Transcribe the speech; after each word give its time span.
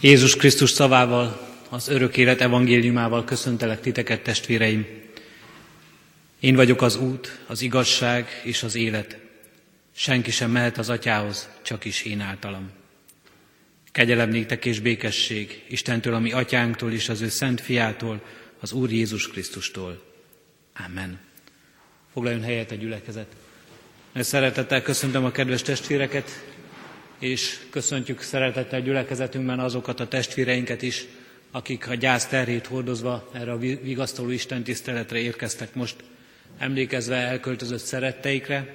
Jézus 0.00 0.36
Krisztus 0.36 0.70
szavával, 0.70 1.48
az 1.68 1.88
örök 1.88 2.16
élet 2.16 2.40
evangéliumával 2.40 3.24
köszöntelek 3.24 3.80
titeket, 3.80 4.22
testvéreim. 4.22 4.86
Én 6.40 6.54
vagyok 6.54 6.82
az 6.82 6.96
út, 6.96 7.38
az 7.46 7.62
igazság 7.62 8.40
és 8.44 8.62
az 8.62 8.74
élet. 8.74 9.18
Senki 9.94 10.30
sem 10.30 10.50
mehet 10.50 10.78
az 10.78 10.88
atyához, 10.88 11.48
csak 11.62 11.84
is 11.84 12.02
én 12.02 12.20
általam. 12.20 12.70
Kegyelem 13.92 14.28
néktek 14.28 14.64
és 14.64 14.80
békesség 14.80 15.64
Istentől, 15.68 16.14
ami 16.14 16.32
atyánktól 16.32 16.92
és 16.92 17.08
az 17.08 17.20
ő 17.20 17.28
szent 17.28 17.60
fiától, 17.60 18.22
az 18.60 18.72
Úr 18.72 18.92
Jézus 18.92 19.28
Krisztustól. 19.28 20.02
Amen. 20.86 21.18
Foglaljon 22.12 22.42
helyet 22.42 22.70
a 22.70 22.74
gyülekezet. 22.74 23.34
Szeretettel 24.14 24.82
köszöntöm 24.82 25.24
a 25.24 25.30
kedves 25.30 25.62
testvéreket, 25.62 26.30
és 27.18 27.58
köszöntjük 27.70 28.20
szeretettel 28.20 28.80
gyülekezetünkben 28.80 29.58
azokat 29.58 30.00
a 30.00 30.08
testvéreinket 30.08 30.82
is, 30.82 31.06
akik 31.50 31.88
a 31.88 31.94
gyász 31.94 32.26
terhét 32.26 32.66
hordozva 32.66 33.30
erre 33.32 33.52
a 33.52 33.58
vigasztaló 33.58 34.30
Isten 34.30 34.62
tiszteletre 34.62 35.18
érkeztek 35.18 35.74
most, 35.74 35.96
emlékezve 36.58 37.16
elköltözött 37.16 37.82
szeretteikre, 37.82 38.74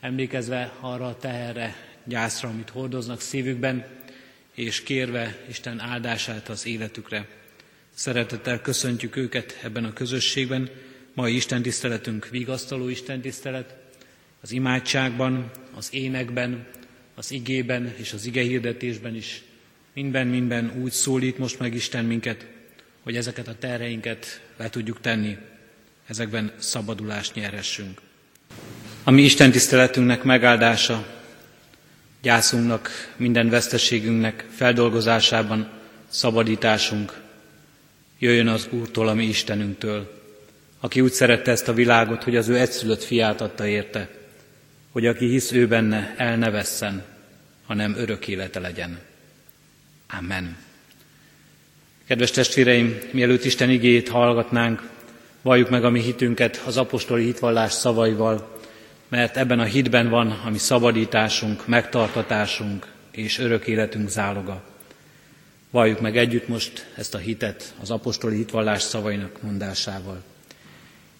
emlékezve 0.00 0.72
arra 0.80 1.06
a 1.06 1.16
teherre, 1.16 1.76
gyászra, 2.04 2.48
amit 2.48 2.70
hordoznak 2.70 3.20
szívükben, 3.20 3.86
és 4.54 4.82
kérve 4.82 5.36
Isten 5.48 5.80
áldását 5.80 6.48
az 6.48 6.66
életükre. 6.66 7.28
Szeretettel 7.94 8.60
köszöntjük 8.60 9.16
őket 9.16 9.58
ebben 9.62 9.84
a 9.84 9.92
közösségben. 9.92 10.70
Mai 11.14 11.34
Isten 11.34 11.62
tiszteletünk 11.62 12.28
vigasztaló 12.28 12.88
Isten 12.88 13.20
tisztelet, 13.20 13.76
az 14.40 14.52
imádságban, 14.52 15.50
az 15.74 15.88
énekben, 15.92 16.66
az 17.18 17.30
igében 17.30 17.94
és 17.96 18.12
az 18.12 18.26
ige 18.26 18.42
hirdetésben 18.42 19.14
is 19.14 19.42
minden 19.94 20.26
minden 20.26 20.72
úgy 20.82 20.92
szólít 20.92 21.38
most 21.38 21.58
meg 21.58 21.74
Isten 21.74 22.04
minket, 22.04 22.46
hogy 23.02 23.16
ezeket 23.16 23.48
a 23.48 23.58
terreinket 23.58 24.40
le 24.56 24.70
tudjuk 24.70 25.00
tenni, 25.00 25.36
ezekben 26.06 26.52
szabadulást 26.58 27.34
nyerhessünk. 27.34 28.00
A 29.04 29.10
mi 29.10 29.22
Isten 29.22 29.50
tiszteletünknek 29.50 30.22
megáldása, 30.22 31.06
gyászunknak, 32.22 33.14
minden 33.16 33.48
veszteségünknek 33.48 34.46
feldolgozásában 34.54 35.70
szabadításunk 36.08 37.20
jöjjön 38.18 38.48
az 38.48 38.68
Úrtól, 38.70 39.08
a 39.08 39.14
mi 39.14 39.24
Istenünktől, 39.24 40.22
aki 40.80 41.00
úgy 41.00 41.12
szerette 41.12 41.50
ezt 41.50 41.68
a 41.68 41.72
világot, 41.72 42.22
hogy 42.22 42.36
az 42.36 42.48
ő 42.48 42.58
egyszülött 42.58 43.02
fiát 43.02 43.40
adta 43.40 43.66
érte, 43.66 44.08
hogy 44.96 45.06
aki 45.06 45.28
hisz 45.28 45.52
ő 45.52 45.66
benne, 45.66 46.14
el 46.16 46.36
ne 46.36 46.50
vesszen, 46.50 47.04
hanem 47.66 47.94
örök 47.96 48.28
élete 48.28 48.60
legyen. 48.60 48.98
Amen. 50.18 50.56
Kedves 52.06 52.30
testvéreim, 52.30 52.98
mielőtt 53.10 53.44
Isten 53.44 53.70
igéjét 53.70 54.08
hallgatnánk, 54.08 54.88
valljuk 55.42 55.70
meg 55.70 55.84
a 55.84 55.90
mi 55.90 56.00
hitünket 56.00 56.62
az 56.66 56.76
apostoli 56.76 57.24
hitvallás 57.24 57.72
szavaival, 57.72 58.58
mert 59.08 59.36
ebben 59.36 59.60
a 59.60 59.64
hitben 59.64 60.08
van 60.08 60.30
a 60.44 60.50
mi 60.50 60.58
szabadításunk, 60.58 61.66
megtartatásunk 61.66 62.86
és 63.10 63.38
örök 63.38 63.66
életünk 63.66 64.08
záloga. 64.08 64.62
Valljuk 65.70 66.00
meg 66.00 66.16
együtt 66.16 66.48
most 66.48 66.86
ezt 66.94 67.14
a 67.14 67.18
hitet 67.18 67.74
az 67.80 67.90
apostoli 67.90 68.36
hitvallás 68.36 68.82
szavainak 68.82 69.42
mondásával. 69.42 70.22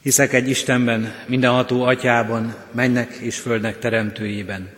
Hiszek 0.07 0.33
egy 0.33 0.49
Istenben, 0.49 1.15
mindenható 1.27 1.83
atyában, 1.83 2.55
mennek 2.73 3.13
és 3.15 3.39
földnek 3.39 3.79
teremtőjében, 3.79 4.69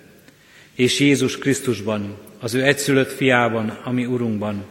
és 0.75 1.01
Jézus 1.01 1.39
Krisztusban, 1.39 2.19
az 2.41 2.55
ő 2.55 2.63
egyszülött 2.63 3.13
fiában, 3.13 3.69
ami 3.85 4.07
Urunkban, 4.07 4.65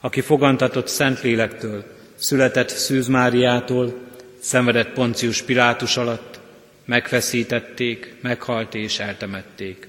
aki 0.00 0.20
fogantatott 0.20 0.88
Szentlélektől, 0.88 1.84
született 2.14 2.68
Szűz 2.68 3.06
Máriától, 3.06 3.94
szenvedett 4.40 4.92
Poncius 4.92 5.42
Pilátus 5.42 5.96
alatt, 5.96 6.40
megfeszítették, 6.84 8.14
meghalt 8.20 8.74
és 8.74 8.98
eltemették. 8.98 9.88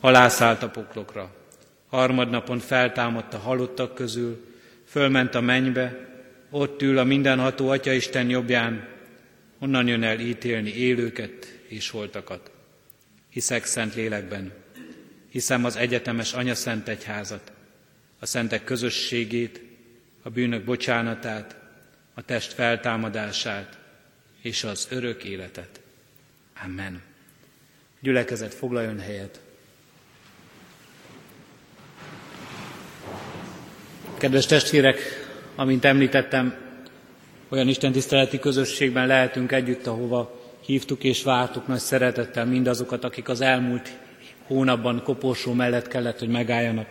Halászállt 0.00 0.62
a 0.62 0.68
poklokra, 0.68 1.30
harmadnapon 1.88 2.58
feltámadt 2.58 3.34
a 3.34 3.38
halottak 3.38 3.94
közül, 3.94 4.44
fölment 4.86 5.34
a 5.34 5.40
mennybe, 5.40 6.08
ott 6.50 6.82
ül 6.82 6.98
a 6.98 7.04
mindenható 7.04 7.68
Atya 7.68 7.92
Isten 7.92 8.28
jobbján, 8.28 8.96
onnan 9.58 9.86
jön 9.86 10.02
el 10.02 10.20
ítélni 10.20 10.70
élőket 10.70 11.58
és 11.66 11.90
holtakat. 11.90 12.50
Hiszek 13.28 13.64
szent 13.64 13.94
lélekben, 13.94 14.52
hiszem 15.28 15.64
az 15.64 15.76
egyetemes 15.76 16.32
Anya 16.32 16.54
Szent 16.54 16.88
Egyházat, 16.88 17.52
a 18.18 18.26
szentek 18.26 18.64
közösségét, 18.64 19.60
a 20.22 20.30
bűnök 20.30 20.64
bocsánatát, 20.64 21.56
a 22.14 22.22
test 22.22 22.52
feltámadását 22.52 23.78
és 24.42 24.64
az 24.64 24.88
örök 24.90 25.24
életet. 25.24 25.80
Amen. 26.64 27.02
Gyülekezet 28.00 28.54
foglaljon 28.54 28.98
helyet. 28.98 29.40
Kedves 34.18 34.46
testvérek, 34.46 34.98
amint 35.54 35.84
említettem, 35.84 36.67
olyan 37.48 37.68
istentiszteleti 37.68 38.38
közösségben 38.38 39.06
lehetünk 39.06 39.52
együtt, 39.52 39.86
ahova 39.86 40.40
hívtuk 40.64 41.04
és 41.04 41.22
vártuk 41.22 41.66
nagy 41.66 41.78
szeretettel 41.78 42.46
mindazokat, 42.46 43.04
akik 43.04 43.28
az 43.28 43.40
elmúlt 43.40 43.98
hónapban 44.46 45.02
koporsó 45.02 45.52
mellett 45.52 45.88
kellett, 45.88 46.18
hogy 46.18 46.28
megálljanak, 46.28 46.86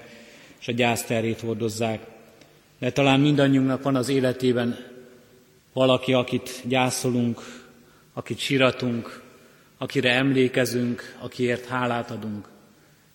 és 0.60 0.68
a 0.68 0.72
gyászterét 0.72 1.40
hordozzák. 1.40 2.00
De 2.80 2.92
talán 2.92 3.20
mindannyiunknak 3.20 3.84
van 3.84 3.96
az 3.96 4.10
életében 4.10 4.78
valaki, 5.74 6.14
akit 6.14 6.62
gyászolunk, 6.64 7.42
akit 8.14 8.40
siratunk, 8.40 9.22
akire 9.78 10.12
emlékezünk, 10.14 11.16
akiért 11.20 11.66
hálát 11.66 12.12
adunk. 12.12 12.48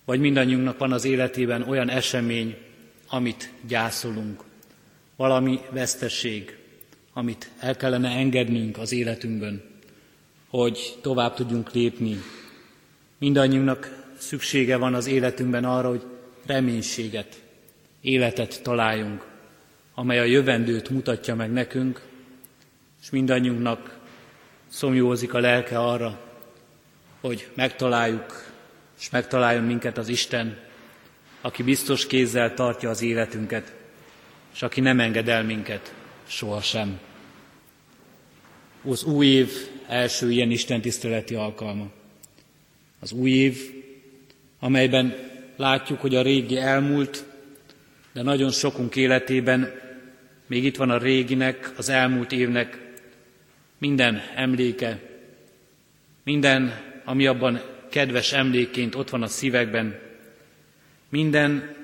Vagy 0.05 0.19
mindannyiunknak 0.19 0.77
van 0.77 0.91
az 0.91 1.05
életében 1.05 1.61
olyan 1.61 1.89
esemény, 1.89 2.57
amit 3.09 3.51
gyászolunk, 3.67 4.43
valami 5.15 5.59
vesztesség, 5.69 6.57
amit 7.13 7.51
el 7.59 7.75
kellene 7.75 8.09
engednünk 8.09 8.77
az 8.77 8.91
életünkben, 8.91 9.63
hogy 10.49 10.97
tovább 11.01 11.33
tudjunk 11.33 11.71
lépni. 11.71 12.17
Mindannyiunknak 13.17 14.05
szüksége 14.17 14.77
van 14.77 14.93
az 14.93 15.07
életünkben 15.07 15.65
arra, 15.65 15.89
hogy 15.89 16.05
reménységet, 16.45 17.41
életet 18.01 18.63
találjunk, 18.63 19.25
amely 19.93 20.19
a 20.19 20.23
jövendőt 20.23 20.89
mutatja 20.89 21.35
meg 21.35 21.51
nekünk, 21.51 22.01
és 23.01 23.09
mindannyiunknak 23.09 23.99
szomjózik 24.67 25.33
a 25.33 25.39
lelke 25.39 25.79
arra, 25.79 26.19
hogy 27.21 27.49
megtaláljuk, 27.53 28.51
és 28.99 29.09
megtaláljon 29.09 29.63
minket 29.63 29.97
az 29.97 30.07
Isten, 30.07 30.57
aki 31.41 31.63
biztos 31.63 32.07
kézzel 32.07 32.53
tartja 32.53 32.89
az 32.89 33.01
életünket, 33.01 33.73
és 34.53 34.61
aki 34.61 34.81
nem 34.81 34.99
enged 34.99 35.27
el 35.27 35.43
minket 35.43 35.93
sohasem. 36.27 36.99
Az 38.83 39.03
új 39.03 39.25
év 39.25 39.51
első 39.87 40.31
ilyen 40.31 40.51
Isten 40.51 40.81
tiszteleti 40.81 41.35
alkalma. 41.35 41.89
Az 42.99 43.11
új 43.11 43.31
év 43.31 43.83
amelyben 44.63 45.15
látjuk, 45.55 45.99
hogy 46.01 46.15
a 46.15 46.21
régi 46.21 46.57
elmúlt, 46.57 47.25
de 48.13 48.21
nagyon 48.21 48.51
sokunk 48.51 48.95
életében 48.95 49.71
még 50.47 50.63
itt 50.63 50.75
van 50.75 50.89
a 50.89 50.97
réginek, 50.97 51.73
az 51.77 51.89
elmúlt 51.89 52.31
évnek 52.31 52.93
minden 53.77 54.21
emléke, 54.35 54.99
minden, 56.23 56.81
ami 57.05 57.27
abban 57.27 57.61
kedves 57.89 58.33
emlékként 58.33 58.95
ott 58.95 59.09
van 59.09 59.23
a 59.23 59.27
szívekben, 59.27 59.99
minden, 61.09 61.75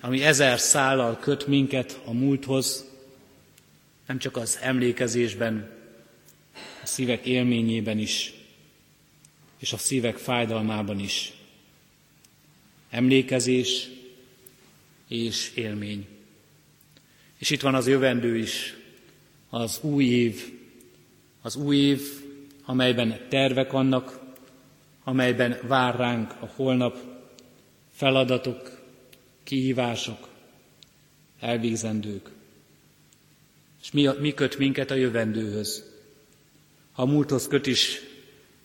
ami 0.00 0.22
ezer 0.22 0.58
szállal 0.58 1.18
köt 1.18 1.46
minket 1.46 2.00
a 2.04 2.12
múlthoz, 2.12 2.84
nem 4.06 4.18
csak 4.18 4.36
az 4.36 4.58
emlékezésben, 4.62 5.70
a 6.82 6.86
szívek 6.86 7.26
élményében 7.26 7.98
is, 7.98 8.32
és 9.58 9.72
a 9.72 9.76
szívek 9.76 10.16
fájdalmában 10.16 10.98
is 10.98 11.32
emlékezés 12.90 13.88
és 15.08 15.52
élmény. 15.54 16.06
És 17.38 17.50
itt 17.50 17.60
van 17.60 17.74
az 17.74 17.88
jövendő 17.88 18.36
is, 18.36 18.74
az 19.48 19.80
új 19.82 20.04
év, 20.04 20.52
az 21.42 21.56
új 21.56 21.76
év, 21.76 22.00
amelyben 22.64 23.26
tervek 23.28 23.70
vannak, 23.70 24.20
amelyben 25.04 25.58
vár 25.62 25.96
ránk 25.96 26.30
a 26.40 26.52
holnap, 26.54 26.96
feladatok, 27.92 28.82
kihívások, 29.42 30.28
elvégzendők. 31.40 32.35
És 33.86 33.92
mi, 33.92 34.08
mi 34.18 34.34
köt 34.34 34.58
minket 34.58 34.90
a 34.90 34.94
jövendőhöz? 34.94 35.84
Ha 36.92 37.02
a 37.02 37.06
múlthoz 37.06 37.48
köt 37.48 37.66
is 37.66 38.00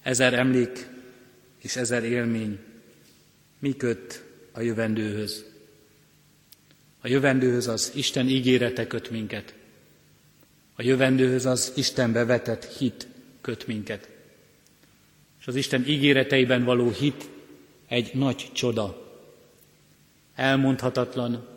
ezer 0.01 0.33
emlék 0.33 0.87
és 1.57 1.75
ezer 1.75 2.03
élmény, 2.03 2.59
mi 3.59 3.75
köt 3.75 4.23
a 4.51 4.61
jövendőhöz? 4.61 5.45
A 7.01 7.07
jövendőhöz 7.07 7.67
az 7.67 7.91
Isten 7.95 8.27
ígérete 8.27 8.87
köt 8.87 9.09
minket. 9.09 9.53
A 10.75 10.81
jövendőhöz 10.81 11.45
az 11.45 11.73
Istenbe 11.75 12.25
vetett 12.25 12.65
hit 12.65 13.07
köt 13.41 13.67
minket. 13.67 14.09
És 15.39 15.47
az 15.47 15.55
Isten 15.55 15.87
ígéreteiben 15.87 16.63
való 16.63 16.89
hit 16.89 17.29
egy 17.87 18.11
nagy 18.13 18.49
csoda. 18.53 19.15
Elmondhatatlan 20.35 21.50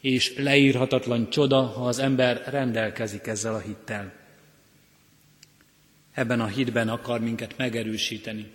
és 0.00 0.36
leírhatatlan 0.36 1.30
csoda, 1.30 1.62
ha 1.62 1.86
az 1.86 1.98
ember 1.98 2.42
rendelkezik 2.46 3.26
ezzel 3.26 3.54
a 3.54 3.58
hittel. 3.58 4.12
Ebben 6.12 6.40
a 6.40 6.46
hitben 6.46 6.88
akar 6.88 7.20
minket 7.20 7.56
megerősíteni. 7.56 8.50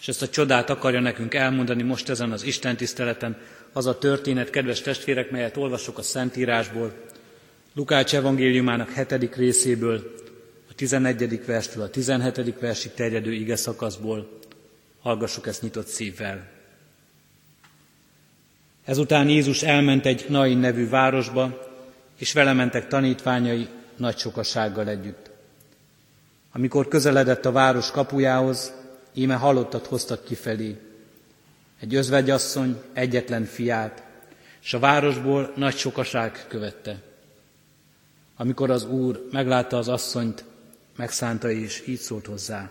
És 0.00 0.08
ezt 0.08 0.22
a 0.22 0.28
csodát 0.28 0.70
akarja 0.70 1.00
nekünk 1.00 1.34
elmondani 1.34 1.82
most 1.82 2.08
ezen 2.08 2.32
az 2.32 2.42
Isten 2.42 2.76
tiszteleten, 2.76 3.36
az 3.72 3.86
a 3.86 3.98
történet, 3.98 4.50
kedves 4.50 4.80
testvérek, 4.80 5.30
melyet 5.30 5.56
olvasok 5.56 5.98
a 5.98 6.02
Szentírásból, 6.02 6.92
Lukács 7.74 8.14
evangéliumának 8.14 8.90
hetedik 8.90 9.34
részéből, 9.34 10.14
a 10.70 10.74
11. 10.74 11.44
verstől 11.46 11.82
a 11.82 11.90
17. 11.90 12.58
versig 12.58 12.92
terjedő 12.92 13.32
ige 13.32 13.56
szakaszból. 13.56 14.38
Hallgassuk 15.00 15.46
ezt 15.46 15.62
nyitott 15.62 15.86
szívvel. 15.86 16.55
Ezután 18.86 19.28
Jézus 19.28 19.62
elment 19.62 20.06
egy 20.06 20.26
Nain 20.28 20.58
nevű 20.58 20.88
városba, 20.88 21.68
és 22.18 22.32
vele 22.32 22.52
mentek 22.52 22.88
tanítványai 22.88 23.68
nagy 23.96 24.18
sokasággal 24.18 24.88
együtt. 24.88 25.30
Amikor 26.52 26.88
közeledett 26.88 27.44
a 27.44 27.52
város 27.52 27.90
kapujához, 27.90 28.72
íme 29.14 29.34
halottat 29.34 29.86
hoztak 29.86 30.24
kifelé. 30.24 30.80
Egy 31.80 31.94
özvegyasszony 31.94 32.82
egyetlen 32.92 33.44
fiát, 33.44 34.02
és 34.62 34.74
a 34.74 34.78
városból 34.78 35.52
nagy 35.56 35.76
sokaság 35.76 36.44
követte. 36.48 37.02
Amikor 38.36 38.70
az 38.70 38.84
úr 38.84 39.28
meglátta 39.32 39.76
az 39.76 39.88
asszonyt, 39.88 40.44
megszánta 40.96 41.50
és 41.50 41.82
így 41.86 41.98
szólt 41.98 42.26
hozzá, 42.26 42.70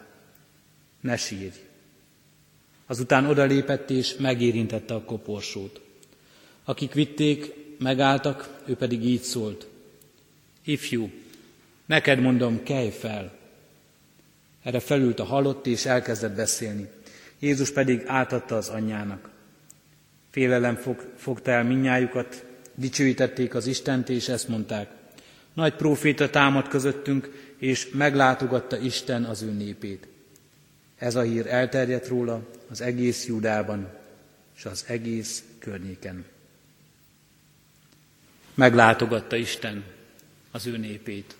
ne 1.01 1.17
sírj. 1.17 1.59
Azután 2.87 3.25
odalépett 3.25 3.89
és 3.89 4.15
megérintette 4.15 4.93
a 4.93 5.03
koporsót. 5.03 5.83
Akik 6.65 6.93
vitték, 6.93 7.53
megálltak, 7.79 8.61
ő 8.65 8.75
pedig 8.75 9.03
így 9.03 9.21
szólt. 9.21 9.67
Ifjú, 10.63 11.11
neked 11.85 12.19
mondom, 12.19 12.63
kelj 12.63 12.89
fel. 12.89 13.33
Erre 14.63 14.79
felült 14.79 15.19
a 15.19 15.23
halott 15.23 15.67
és 15.67 15.85
elkezdett 15.85 16.35
beszélni. 16.35 16.89
Jézus 17.39 17.71
pedig 17.71 18.03
átadta 18.05 18.55
az 18.55 18.69
anyjának. 18.69 19.29
Félelem 20.29 20.75
fog, 20.75 21.11
fogta 21.17 21.51
el 21.51 21.63
minnyájukat, 21.63 22.45
dicsőítették 22.75 23.55
az 23.55 23.67
Istent, 23.67 24.09
és 24.09 24.29
ezt 24.29 24.47
mondták. 24.47 24.89
Nagy 25.53 25.73
próféta 25.73 26.29
támad 26.29 26.67
közöttünk, 26.67 27.53
és 27.57 27.89
meglátogatta 27.93 28.77
Isten 28.77 29.23
az 29.23 29.41
ő 29.41 29.51
népét. 29.51 30.07
Ez 30.97 31.15
a 31.15 31.21
hír 31.21 31.47
elterjedt 31.47 32.07
róla 32.07 32.47
az 32.69 32.81
egész 32.81 33.25
Judában 33.25 33.87
és 34.55 34.65
az 34.65 34.85
egész 34.87 35.43
környéken. 35.59 36.25
Meglátogatta 38.55 39.35
Isten 39.35 39.83
az 40.51 40.65
ő 40.65 40.77
népét. 40.77 41.35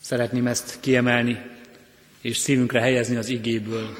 Szeretném 0.00 0.46
ezt 0.46 0.80
kiemelni, 0.80 1.42
és 2.20 2.36
szívünkre 2.36 2.80
helyezni 2.80 3.16
az 3.16 3.28
igéből, 3.28 3.96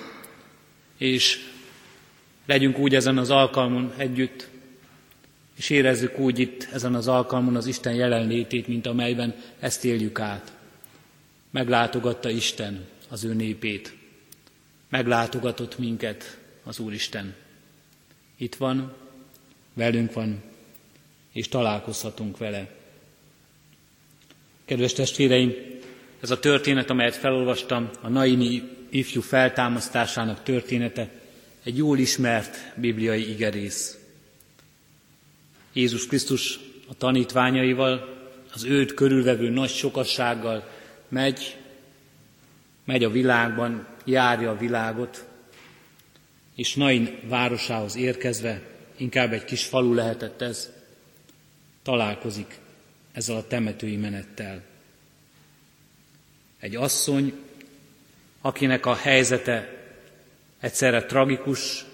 és 0.97 1.39
legyünk 2.47 2.79
úgy 2.79 2.94
ezen 2.94 3.19
az 3.19 3.31
alkalmon 3.31 3.93
együtt, 3.97 4.49
és 5.56 5.71
érezzük 5.71 6.19
úgy 6.19 6.39
itt 6.39 6.69
ezen 6.73 6.94
az 6.94 7.09
alkalmon 7.09 7.56
az 7.56 7.67
Isten 7.67 7.95
jelenlétét, 7.95 8.67
mint 8.67 8.87
amelyben 8.87 9.35
ezt 9.59 9.85
éljük 9.85 10.21
át. 10.21 10.53
Meglátogatta 11.50 12.31
Isten 12.31 12.87
az 13.09 13.25
ő 13.25 13.35
népét. 13.35 13.95
Meglátogatott 14.88 15.79
minket 15.79 16.38
az 16.65 16.79
Úristen. 16.79 17.35
Itt 18.37 18.55
van, 18.55 18.95
velünk 19.75 20.12
van, 20.12 20.43
és 21.32 21.49
találkozhatunk 21.49 22.38
vele. 22.38 22.69
Kedves 24.64 24.93
testvéreim, 24.93 25.52
ez 26.20 26.31
a 26.31 26.38
történet, 26.38 26.90
amelyet 26.90 27.17
felolvastam, 27.17 27.90
a 28.00 28.08
Naini 28.08 28.62
ifjú 28.90 29.20
feltámasztásának 29.20 30.43
története, 30.43 31.11
egy 31.62 31.76
jól 31.76 31.99
ismert 31.99 32.56
bibliai 32.76 33.31
igerész. 33.31 33.99
Jézus 35.73 36.06
Krisztus 36.06 36.58
a 36.88 36.94
tanítványaival, 36.94 38.20
az 38.52 38.64
őt 38.64 38.94
körülvevő 38.94 39.49
nagy 39.49 39.70
sokassággal 39.70 40.69
megy, 41.08 41.56
megy 42.85 43.05
a 43.05 43.11
világban, 43.11 43.87
járja 44.05 44.50
a 44.50 44.56
világot, 44.56 45.25
és 46.55 46.75
Nain 46.75 47.19
városához 47.28 47.96
érkezve, 47.96 48.62
inkább 48.96 49.32
egy 49.32 49.44
kis 49.44 49.64
falu 49.64 49.94
lehetett 49.94 50.43
ez, 50.43 50.73
találkozik 51.82 52.58
ezzel 53.12 53.37
a 53.37 53.46
temetői 53.46 53.96
menettel. 53.96 54.62
Egy 56.58 56.76
asszony, 56.76 57.32
akinek 58.40 58.87
a 58.87 58.94
helyzete 58.94 59.82
egyszerre 60.61 61.05
tragikus, 61.05 61.84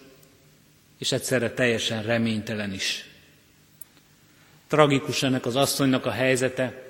és 0.99 1.12
egyszerre 1.12 1.50
teljesen 1.50 2.02
reménytelen 2.02 2.73
is. 2.73 3.08
Tragikus 4.67 5.23
ennek 5.23 5.46
az 5.46 5.56
asszonynak 5.56 6.06
a 6.06 6.11
helyzete, 6.11 6.82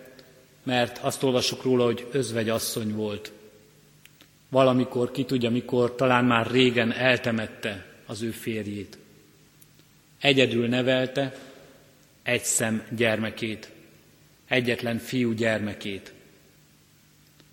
mert 0.63 0.99
azt 0.99 1.23
olvasok 1.23 1.63
róla, 1.63 1.85
hogy 1.85 2.07
özvegy 2.13 2.49
asszony 2.49 2.95
volt. 2.95 3.33
Valamikor, 4.49 5.11
ki 5.11 5.25
tudja 5.25 5.51
mikor, 5.51 5.95
talán 5.95 6.25
már 6.25 6.51
régen 6.51 6.93
eltemette 6.93 7.87
az 8.07 8.23
ő 8.23 8.31
férjét. 8.31 8.99
Egyedül 10.21 10.69
nevelte 10.69 11.48
egy 12.29 12.45
szem 12.45 12.87
gyermekét, 12.91 13.71
egyetlen 14.49 14.99
fiú 14.99 15.33
gyermekét. 15.33 16.13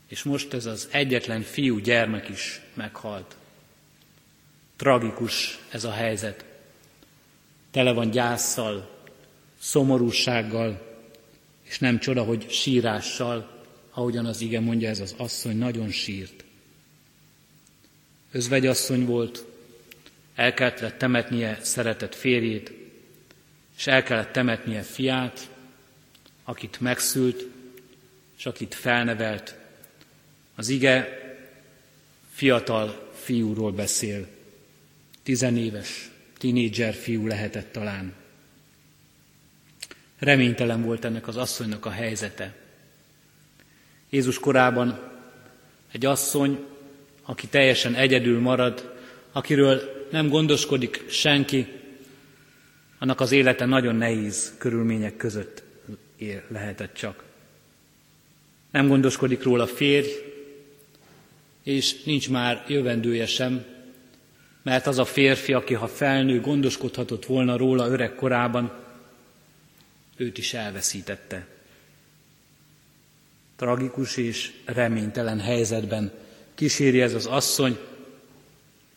És 0.07 0.24
most 0.24 0.54
ez 0.54 0.66
az 0.66 0.88
egyetlen 0.92 1.42
fiú 1.42 1.77
gyermek 1.77 2.30
is 2.30 2.62
meghalt. 2.74 3.36
Tragikus 4.75 5.60
ez 5.69 5.83
a 5.83 5.92
helyzet. 5.92 6.45
Tele 7.72 7.94
van 7.94 8.10
gyászsal, 8.10 8.89
szomorúsággal, 9.60 10.98
és 11.63 11.79
nem 11.79 12.00
csoda, 12.00 12.24
hogy 12.24 12.50
sírással, 12.50 13.63
ahogyan 13.89 14.25
az 14.25 14.41
ige 14.41 14.60
mondja, 14.60 14.89
ez 14.89 15.00
az 15.00 15.13
asszony 15.17 15.58
nagyon 15.58 15.89
sírt. 15.89 16.44
Özvegyasszony 18.32 19.05
volt, 19.05 19.46
el 20.36 20.53
kellett 20.53 20.98
temetnie 20.98 21.60
szeretett 21.62 22.15
férjét, 22.15 22.85
és 23.77 23.88
el 23.88 24.03
kellett 24.03 24.32
temetnie 24.32 24.82
fiát, 24.82 25.50
akit 26.44 26.79
megszült, 26.79 27.46
és 28.38 28.46
akit 28.46 28.75
felnevelt. 28.75 29.55
Az 30.55 30.70
ige 30.70 31.20
fiatal 32.32 33.12
fiúról 33.13 33.72
beszél, 33.72 34.27
tizenéves, 35.24 36.10
tinédzser 36.38 36.94
fiú 36.94 37.27
lehetett 37.27 37.72
talán. 37.72 38.13
Reménytelen 40.20 40.82
volt 40.82 41.05
ennek 41.05 41.27
az 41.27 41.38
asszonynak 41.38 41.86
a 41.86 41.89
helyzete. 41.89 42.55
Jézus 44.10 44.39
korában 44.39 45.12
egy 45.91 46.05
asszony, 46.05 46.65
aki 47.22 47.48
teljesen 47.48 47.96
egyedül 47.96 48.39
marad, 48.39 48.96
akiről 49.32 50.08
nem 50.12 50.27
gondoskodik 50.27 51.10
senki, 51.10 51.67
annak 52.98 53.20
az 53.20 53.32
élete 53.32 53.66
nagyon 53.66 53.96
nehéz 53.96 54.54
körülmények 54.58 55.18
között 55.18 55.64
él, 56.18 56.44
lehetett 56.48 56.94
csak. 56.94 57.24
Nem 58.72 58.88
gondoskodik 58.88 59.44
róla 59.44 59.68
férj, 59.68 60.10
és 61.64 62.04
nincs 62.04 62.30
már 62.30 62.66
jövendője 62.68 63.25
sem, 63.25 63.66
mert 64.62 64.88
az 64.88 64.98
a 64.98 65.06
férfi, 65.06 65.54
aki 65.54 65.74
ha 65.74 65.88
felnő, 65.88 66.42
gondoskodhatott 66.42 67.25
volna 67.25 67.58
róla 67.58 67.88
öreg 67.88 68.16
korában, 68.16 68.74
őt 70.16 70.38
is 70.38 70.54
elveszítette. 70.54 71.48
Tragikus 73.56 74.18
és 74.18 74.52
reménytelen 74.66 75.40
helyzetben 75.40 76.12
kíséri 76.56 77.02
ez 77.02 77.14
az 77.14 77.25
asszony, 77.25 77.78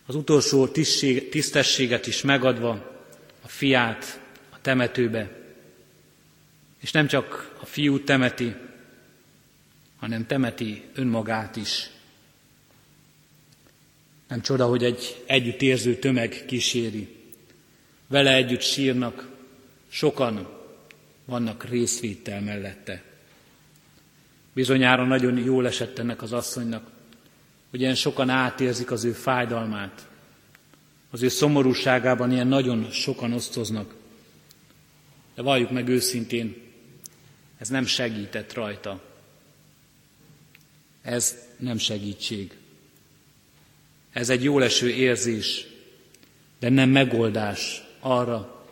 az 0.07 0.15
utolsó 0.15 0.67
tisztességet 1.31 2.07
is 2.07 2.23
megadva 2.23 2.98
a 3.49 3.51
fiát 3.51 4.21
a 4.51 4.61
temetőbe. 4.61 5.31
És 6.79 6.91
nem 6.93 7.07
csak 7.07 7.57
a 7.61 7.67
fiú 7.67 8.05
temeti, 8.05 8.55
hanem 9.97 10.27
temeti 10.27 10.85
önmagát 10.95 11.57
is. 11.57 11.91
Nem 14.29 14.41
csoda, 14.41 14.67
hogy 14.67 14.85
egy 14.85 15.23
együttérző 15.27 15.97
tömeg 15.97 16.45
kíséri. 16.47 17.17
Vele 18.07 18.35
együtt 18.35 18.61
sírnak 18.61 19.29
sokan 19.89 20.49
vannak 21.25 21.65
részvétel 21.65 22.41
mellette. 22.41 23.03
Bizonyára 24.53 25.05
nagyon 25.05 25.39
jól 25.39 25.67
esett 25.67 25.99
ennek 25.99 26.23
az 26.23 26.33
asszonynak, 26.33 26.91
hogy 27.71 27.81
ilyen 27.81 27.95
sokan 27.95 28.29
átérzik 28.29 28.91
az 28.91 29.05
ő 29.05 29.13
fájdalmát, 29.13 30.08
az 31.11 31.23
ő 31.23 31.29
szomorúságában 31.29 32.33
ilyen 32.33 32.47
nagyon 32.47 32.91
sokan 32.91 33.33
osztoznak. 33.33 33.95
De 35.35 35.43
valljuk 35.43 35.71
meg 35.71 35.89
őszintén, 35.89 36.57
ez 37.59 37.69
nem 37.69 37.87
segített 37.87 38.53
rajta. 38.53 39.03
Ez 41.03 41.37
nem 41.57 41.79
segítség. 41.79 42.57
Ez 44.13 44.29
egy 44.29 44.43
jóleső 44.43 44.91
érzés, 44.91 45.67
de 46.59 46.69
nem 46.69 46.91
megoldás 46.91 47.83
arra, 48.01 48.67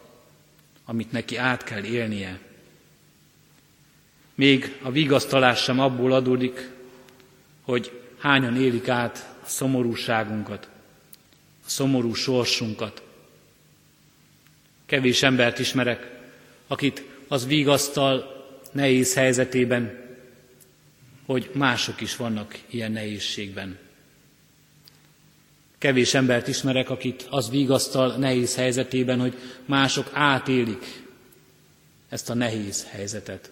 amit 0.85 1.13
neki 1.13 1.37
át 1.37 1.65
kell 1.65 1.85
élnie. 1.85 2.41
Még 4.35 4.79
a 4.83 4.91
vigasztalás 4.91 5.63
sem 5.63 5.81
abból 5.81 6.13
adódik, 6.13 6.71
hogy 7.63 8.01
hányan 8.19 8.57
élik 8.57 8.89
át 8.89 9.37
a 9.43 9.49
szomorúságunkat, 9.49 10.69
szomorú 11.67 12.15
sorsunkat. 12.15 13.03
Kevés 14.87 15.23
embert 15.23 15.59
ismerek, 15.59 16.11
akit 16.67 17.05
az 17.29 17.47
vigasztal 17.47 18.45
nehéz 18.73 19.15
helyzetében, 19.15 20.05
hogy 21.27 21.51
mások 21.55 22.01
is 22.01 22.17
vannak 22.17 22.59
ilyen 22.71 22.93
nehézségben. 22.93 23.79
Kevés 25.79 26.15
embert 26.15 26.49
ismerek, 26.49 26.91
akit 26.91 27.27
az 27.31 27.51
vigasztal 27.51 28.17
nehéz 28.17 28.55
helyzetében, 28.57 29.21
hogy 29.21 29.35
mások 29.65 30.11
átélik 30.13 31.03
ezt 32.09 32.31
a 32.31 32.35
nehéz 32.35 32.87
helyzetet. 32.91 33.51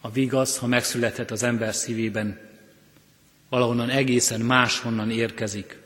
A 0.00 0.10
vigasz, 0.10 0.58
ha 0.58 0.66
megszülethet 0.66 1.30
az 1.30 1.42
ember 1.42 1.74
szívében, 1.74 2.40
valahonnan 3.48 3.90
egészen 3.90 4.40
máshonnan 4.40 5.10
érkezik. 5.10 5.81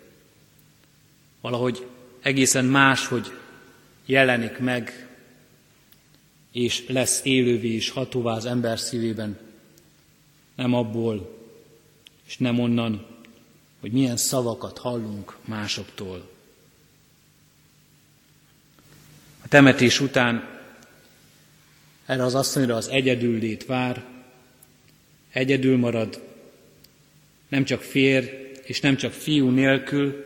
Valahogy 1.46 1.86
egészen 2.22 2.64
máshogy 2.64 3.32
jelenik 4.06 4.58
meg, 4.58 5.08
és 6.52 6.86
lesz 6.88 7.20
élővé 7.24 7.74
és 7.74 7.90
hatóvá 7.90 8.32
az 8.32 8.46
ember 8.46 8.78
szívében. 8.78 9.38
Nem 10.54 10.74
abból, 10.74 11.38
és 12.26 12.38
nem 12.38 12.58
onnan, 12.58 13.06
hogy 13.80 13.92
milyen 13.92 14.16
szavakat 14.16 14.78
hallunk 14.78 15.36
másoktól. 15.44 16.28
A 19.42 19.48
temetés 19.48 20.00
után 20.00 20.60
erre 22.06 22.24
az 22.24 22.34
asszonyra 22.34 22.76
az 22.76 22.88
egyedül 22.88 23.38
lét 23.38 23.66
vár, 23.66 24.04
egyedül 25.32 25.76
marad, 25.76 26.22
nem 27.48 27.64
csak 27.64 27.82
férj 27.82 28.26
és 28.62 28.80
nem 28.80 28.96
csak 28.96 29.12
fiú 29.12 29.48
nélkül, 29.48 30.25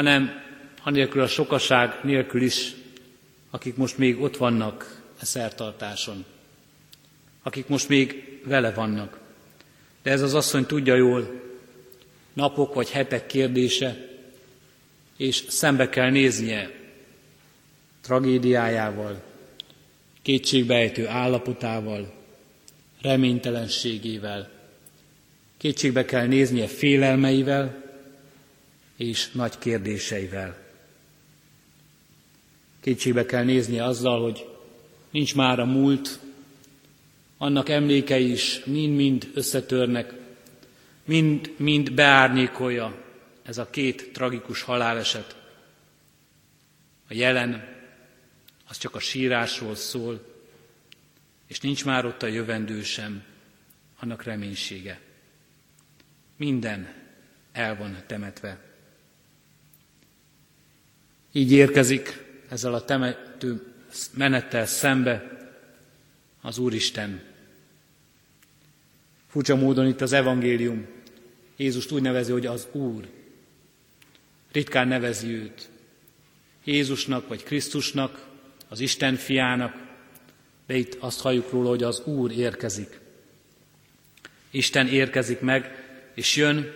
hanem 0.00 0.42
anélkül 0.82 1.22
a 1.22 1.26
sokaság 1.26 1.98
nélkül 2.02 2.42
is, 2.42 2.72
akik 3.50 3.76
most 3.76 3.98
még 3.98 4.20
ott 4.20 4.36
vannak 4.36 5.02
a 5.20 5.24
szertartáson, 5.24 6.24
akik 7.42 7.66
most 7.68 7.88
még 7.88 8.38
vele 8.44 8.72
vannak. 8.72 9.18
De 10.02 10.10
ez 10.10 10.22
az 10.22 10.34
asszony 10.34 10.66
tudja 10.66 10.94
jól, 10.94 11.40
napok 12.32 12.74
vagy 12.74 12.90
hetek 12.90 13.26
kérdése, 13.26 14.08
és 15.16 15.44
szembe 15.48 15.88
kell 15.88 16.10
néznie 16.10 16.70
tragédiájával, 18.00 19.22
kétségbejtő 20.22 21.06
állapotával, 21.06 22.14
reménytelenségével. 23.02 24.50
Kétségbe 25.56 26.04
kell 26.04 26.26
néznie 26.26 26.66
félelmeivel 26.66 27.89
és 29.00 29.30
nagy 29.30 29.58
kérdéseivel. 29.58 30.56
Kétségbe 32.80 33.26
kell 33.26 33.44
néznie 33.44 33.84
azzal, 33.84 34.22
hogy 34.22 34.48
nincs 35.10 35.34
már 35.34 35.58
a 35.58 35.64
múlt, 35.64 36.18
annak 37.38 37.68
emlékei 37.68 38.30
is 38.30 38.64
mind-mind 38.64 39.30
összetörnek, 39.34 40.12
mind-mind 41.04 41.92
beárnyékolja 41.92 43.04
ez 43.42 43.58
a 43.58 43.70
két 43.70 44.12
tragikus 44.12 44.62
haláleset. 44.62 45.36
A 47.08 47.14
jelen 47.14 47.76
az 48.68 48.78
csak 48.78 48.94
a 48.94 49.00
sírásról 49.00 49.74
szól, 49.74 50.24
és 51.46 51.60
nincs 51.60 51.84
már 51.84 52.04
ott 52.04 52.22
a 52.22 52.26
jövendő 52.26 52.82
sem, 52.82 53.22
annak 53.98 54.22
reménysége. 54.22 55.00
Minden 56.36 56.94
el 57.52 57.76
van 57.76 58.02
temetve. 58.06 58.68
Így 61.32 61.52
érkezik 61.52 62.24
ezzel 62.48 62.74
a 62.74 62.84
temető 62.84 63.72
menettel 64.14 64.66
szembe 64.66 65.38
az 66.40 66.58
Úristen. 66.58 67.22
Furcsa 69.28 69.56
módon 69.56 69.86
itt 69.86 70.00
az 70.00 70.12
evangélium 70.12 70.86
Jézust 71.60 71.90
úgy 71.90 72.02
nevezi, 72.02 72.32
hogy 72.32 72.46
az 72.46 72.68
Úr. 72.72 73.08
Ritkán 74.52 74.88
nevezi 74.88 75.28
őt. 75.28 75.68
Jézusnak 76.64 77.28
vagy 77.28 77.42
Krisztusnak, 77.42 78.26
az 78.68 78.80
Isten 78.80 79.16
fiának, 79.16 79.74
de 80.66 80.76
itt 80.76 80.96
azt 80.98 81.20
halljuk 81.20 81.50
róla, 81.50 81.68
hogy 81.68 81.82
az 81.82 82.00
Úr 82.00 82.30
érkezik. 82.30 83.00
Isten 84.50 84.88
érkezik 84.88 85.40
meg, 85.40 85.84
és 86.14 86.36
jön 86.36 86.72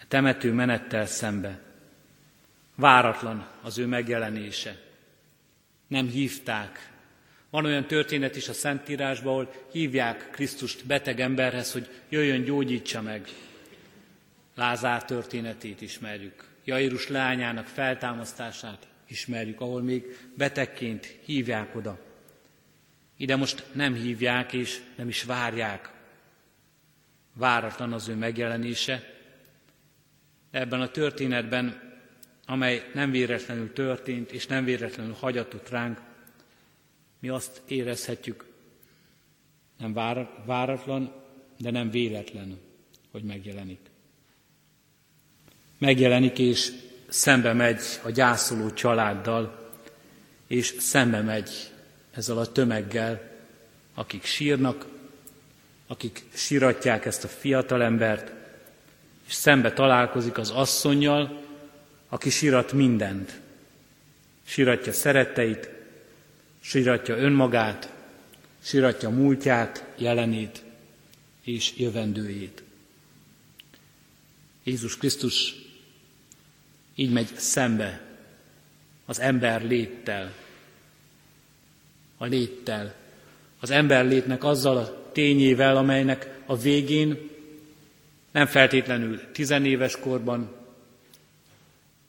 a 0.00 0.04
temető 0.08 0.52
menettel 0.52 1.06
szembe. 1.06 1.60
Váratlan 2.76 3.46
az 3.62 3.78
ő 3.78 3.86
megjelenése. 3.86 4.76
Nem 5.86 6.08
hívták. 6.08 6.90
Van 7.50 7.64
olyan 7.64 7.86
történet 7.86 8.36
is 8.36 8.48
a 8.48 8.52
Szentírásban, 8.52 9.32
ahol 9.32 9.52
hívják 9.72 10.30
Krisztust 10.30 10.86
beteg 10.86 11.20
emberhez, 11.20 11.72
hogy 11.72 11.88
jöjjön, 12.08 12.44
gyógyítsa 12.44 13.02
meg. 13.02 13.28
Lázár 14.54 15.04
történetét 15.04 15.80
ismerjük. 15.80 16.44
Jairus 16.64 17.08
leányának 17.08 17.66
feltámasztását 17.66 18.86
ismerjük, 19.06 19.60
ahol 19.60 19.82
még 19.82 20.18
betegként 20.34 21.18
hívják 21.24 21.76
oda. 21.76 21.98
Ide 23.16 23.36
most 23.36 23.64
nem 23.72 23.94
hívják 23.94 24.52
és 24.52 24.80
nem 24.96 25.08
is 25.08 25.22
várják. 25.22 25.90
Váratlan 27.32 27.92
az 27.92 28.08
ő 28.08 28.14
megjelenése. 28.14 29.14
Ebben 30.50 30.80
a 30.80 30.88
történetben, 30.88 31.85
amely 32.46 32.90
nem 32.94 33.10
véletlenül 33.10 33.72
történt, 33.72 34.32
és 34.32 34.46
nem 34.46 34.64
véletlenül 34.64 35.12
hagyatott 35.12 35.68
ránk, 35.68 36.00
mi 37.18 37.28
azt 37.28 37.62
érezhetjük, 37.66 38.44
nem 39.78 39.92
váratlan, 40.46 41.12
de 41.58 41.70
nem 41.70 41.90
véletlen, 41.90 42.58
hogy 43.10 43.22
megjelenik. 43.22 43.80
Megjelenik, 45.78 46.38
és 46.38 46.72
szembe 47.08 47.52
megy 47.52 47.80
a 48.02 48.10
gyászoló 48.10 48.70
családdal, 48.72 49.72
és 50.46 50.74
szembe 50.78 51.20
megy 51.20 51.50
ezzel 52.10 52.38
a 52.38 52.52
tömeggel, 52.52 53.34
akik 53.94 54.24
sírnak, 54.24 54.86
akik 55.86 56.24
siratják 56.34 57.04
ezt 57.04 57.24
a 57.24 57.28
fiatalembert, 57.28 58.32
és 59.26 59.32
szembe 59.32 59.72
találkozik 59.72 60.38
az 60.38 60.50
asszonynal, 60.50 61.45
aki 62.08 62.30
sirat 62.30 62.72
mindent. 62.72 63.40
Siratja 64.44 64.92
szeretteit, 64.92 65.70
siratja 66.60 67.16
önmagát, 67.16 67.92
siratja 68.62 69.10
múltját, 69.10 69.84
jelenét 69.96 70.62
és 71.42 71.72
jövendőjét. 71.76 72.62
Jézus 74.64 74.96
Krisztus 74.96 75.54
így 76.94 77.12
megy 77.12 77.28
szembe 77.36 78.00
az 79.04 79.20
ember 79.20 79.64
léttel, 79.64 80.32
a 82.16 82.24
léttel, 82.24 82.94
az 83.60 83.70
ember 83.70 84.04
létnek 84.04 84.44
azzal 84.44 84.76
a 84.76 85.10
tényével, 85.12 85.76
amelynek 85.76 86.40
a 86.46 86.56
végén 86.56 87.30
nem 88.30 88.46
feltétlenül 88.46 89.32
tizenéves 89.32 89.98
korban, 89.98 90.55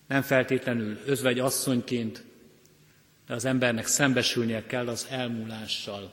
nem 0.07 0.21
feltétlenül 0.21 0.99
özvegy 1.05 1.39
asszonyként, 1.39 2.23
de 3.27 3.33
az 3.33 3.45
embernek 3.45 3.87
szembesülnie 3.87 4.65
kell 4.65 4.87
az 4.87 5.07
elmúlással, 5.09 6.11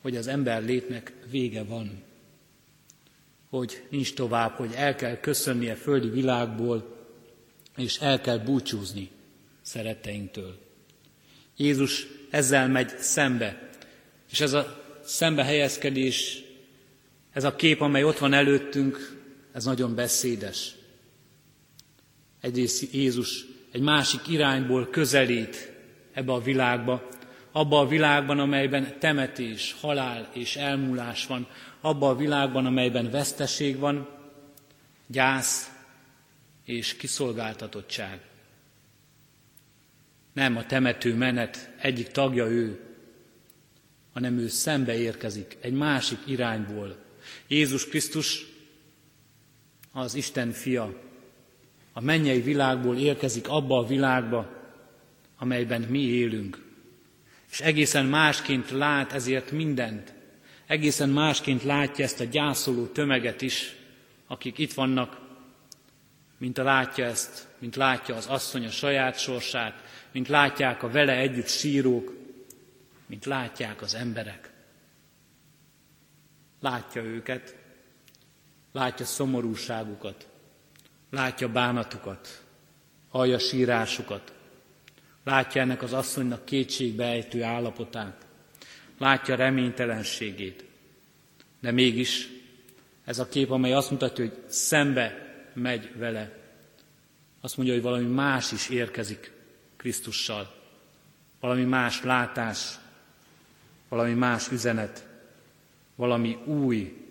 hogy 0.00 0.16
az 0.16 0.26
ember 0.26 0.64
létnek 0.64 1.12
vége 1.30 1.62
van, 1.62 2.02
hogy 3.48 3.86
nincs 3.90 4.14
tovább, 4.14 4.56
hogy 4.56 4.72
el 4.74 4.94
kell 4.94 5.20
köszönnie 5.20 5.74
földi 5.74 6.08
világból, 6.08 6.96
és 7.76 7.98
el 7.98 8.20
kell 8.20 8.38
búcsúzni 8.38 9.10
szeretteinktől. 9.62 10.58
Jézus 11.56 12.06
ezzel 12.30 12.68
megy 12.68 12.98
szembe. 12.98 13.70
És 14.30 14.40
ez 14.40 14.52
a 14.52 14.82
szembe 15.04 15.44
helyezkedés, 15.44 16.42
ez 17.32 17.44
a 17.44 17.56
kép, 17.56 17.80
amely 17.80 18.04
ott 18.04 18.18
van 18.18 18.32
előttünk, 18.32 19.20
ez 19.52 19.64
nagyon 19.64 19.94
beszédes. 19.94 20.74
Egyrészt 22.40 22.92
Jézus 22.92 23.44
egy 23.72 23.80
másik 23.80 24.28
irányból 24.28 24.88
közelít 24.90 25.72
ebbe 26.12 26.32
a 26.32 26.40
világba, 26.40 27.08
abba 27.52 27.78
a 27.78 27.86
világban, 27.86 28.38
amelyben 28.38 28.98
temetés, 28.98 29.76
halál 29.80 30.30
és 30.32 30.56
elmúlás 30.56 31.26
van, 31.26 31.48
abba 31.80 32.08
a 32.08 32.16
világban, 32.16 32.66
amelyben 32.66 33.10
veszteség 33.10 33.78
van, 33.78 34.08
gyász 35.06 35.70
és 36.64 36.96
kiszolgáltatottság. 36.96 38.20
Nem 40.32 40.56
a 40.56 40.66
temető 40.66 41.14
menet 41.14 41.70
egyik 41.80 42.08
tagja 42.08 42.46
ő, 42.46 42.80
hanem 44.12 44.38
ő 44.38 44.48
szembe 44.48 44.96
érkezik 44.96 45.56
egy 45.60 45.72
másik 45.72 46.18
irányból. 46.24 46.96
Jézus 47.46 47.88
Krisztus 47.88 48.46
az 49.92 50.14
Isten 50.14 50.52
fia, 50.52 51.05
a 51.96 52.00
mennyei 52.00 52.40
világból 52.40 52.96
érkezik 52.96 53.48
abba 53.48 53.78
a 53.78 53.86
világba, 53.86 54.48
amelyben 55.38 55.80
mi 55.80 56.00
élünk. 56.00 56.64
És 57.50 57.60
egészen 57.60 58.06
másként 58.06 58.70
lát 58.70 59.12
ezért 59.12 59.50
mindent. 59.50 60.14
Egészen 60.66 61.08
másként 61.08 61.62
látja 61.62 62.04
ezt 62.04 62.20
a 62.20 62.24
gyászoló 62.24 62.86
tömeget 62.86 63.42
is, 63.42 63.76
akik 64.26 64.58
itt 64.58 64.72
vannak, 64.72 65.20
mint 66.38 66.58
a 66.58 66.62
látja 66.62 67.04
ezt, 67.04 67.48
mint 67.58 67.76
látja 67.76 68.14
az 68.16 68.26
asszony 68.26 68.64
a 68.64 68.70
saját 68.70 69.18
sorsát, 69.18 69.82
mint 70.12 70.28
látják 70.28 70.82
a 70.82 70.90
vele 70.90 71.16
együtt 71.16 71.48
sírók, 71.48 72.16
mint 73.06 73.24
látják 73.24 73.82
az 73.82 73.94
emberek. 73.94 74.50
Látja 76.60 77.02
őket, 77.02 77.56
látja 78.72 79.04
szomorúságukat, 79.04 80.28
látja 81.10 81.48
bánatukat, 81.48 82.42
hallja 83.08 83.38
sírásukat, 83.38 84.32
látja 85.24 85.60
ennek 85.60 85.82
az 85.82 85.92
asszonynak 85.92 86.44
kétségbeejtő 86.44 87.42
állapotát, 87.42 88.26
látja 88.98 89.34
reménytelenségét. 89.34 90.64
De 91.60 91.70
mégis 91.70 92.28
ez 93.04 93.18
a 93.18 93.28
kép, 93.28 93.50
amely 93.50 93.72
azt 93.72 93.90
mutatja, 93.90 94.24
hogy 94.24 94.42
szembe 94.46 95.34
megy 95.52 95.98
vele, 95.98 96.44
azt 97.40 97.56
mondja, 97.56 97.74
hogy 97.74 97.82
valami 97.82 98.06
más 98.06 98.52
is 98.52 98.68
érkezik 98.68 99.32
Krisztussal, 99.76 100.54
valami 101.40 101.64
más 101.64 102.02
látás, 102.02 102.78
valami 103.88 104.12
más 104.12 104.50
üzenet, 104.50 105.06
valami 105.94 106.38
új. 106.44 107.04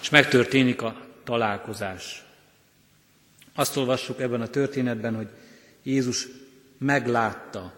És 0.00 0.08
megtörténik 0.10 0.82
a 0.82 1.01
találkozás. 1.24 2.24
Azt 3.54 3.76
olvassuk 3.76 4.20
ebben 4.20 4.40
a 4.40 4.48
történetben, 4.48 5.14
hogy 5.14 5.28
Jézus 5.82 6.28
meglátta 6.78 7.72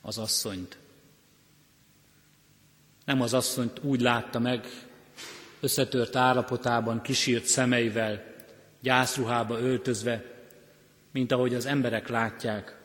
az 0.00 0.18
asszonyt. 0.18 0.78
Nem 3.04 3.20
az 3.20 3.34
asszonyt 3.34 3.78
úgy 3.82 4.00
látta 4.00 4.38
meg, 4.38 4.66
összetört 5.60 6.16
állapotában, 6.16 7.02
kisírt 7.02 7.44
szemeivel, 7.44 8.24
gyászruhába 8.80 9.58
öltözve, 9.58 10.24
mint 11.10 11.32
ahogy 11.32 11.54
az 11.54 11.66
emberek 11.66 12.08
látják. 12.08 12.76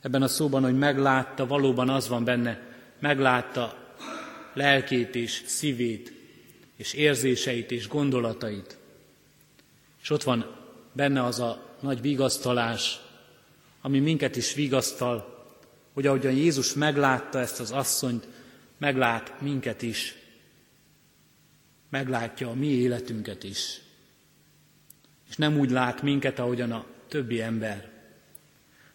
Ebben 0.00 0.22
a 0.22 0.28
szóban, 0.28 0.62
hogy 0.62 0.78
meglátta, 0.78 1.46
valóban 1.46 1.88
az 1.88 2.08
van 2.08 2.24
benne, 2.24 2.60
meglátta 2.98 3.94
lelkét 4.52 5.14
és 5.14 5.42
szívét, 5.46 6.21
és 6.82 6.92
érzéseit 6.92 7.70
és 7.70 7.88
gondolatait. 7.88 8.76
És 10.02 10.10
ott 10.10 10.22
van 10.22 10.56
benne 10.92 11.24
az 11.24 11.40
a 11.40 11.76
nagy 11.80 12.00
vigasztalás, 12.00 13.00
ami 13.80 13.98
minket 13.98 14.36
is 14.36 14.54
vigasztal, 14.54 15.44
hogy 15.92 16.06
ahogyan 16.06 16.32
Jézus 16.32 16.74
meglátta 16.74 17.38
ezt 17.38 17.60
az 17.60 17.70
asszonyt, 17.70 18.28
meglát 18.78 19.40
minket 19.40 19.82
is, 19.82 20.14
meglátja 21.90 22.48
a 22.48 22.54
mi 22.54 22.66
életünket 22.66 23.44
is. 23.44 23.80
És 25.28 25.36
nem 25.36 25.58
úgy 25.58 25.70
lát 25.70 26.02
minket, 26.02 26.38
ahogyan 26.38 26.72
a 26.72 26.84
többi 27.08 27.40
ember. 27.40 27.90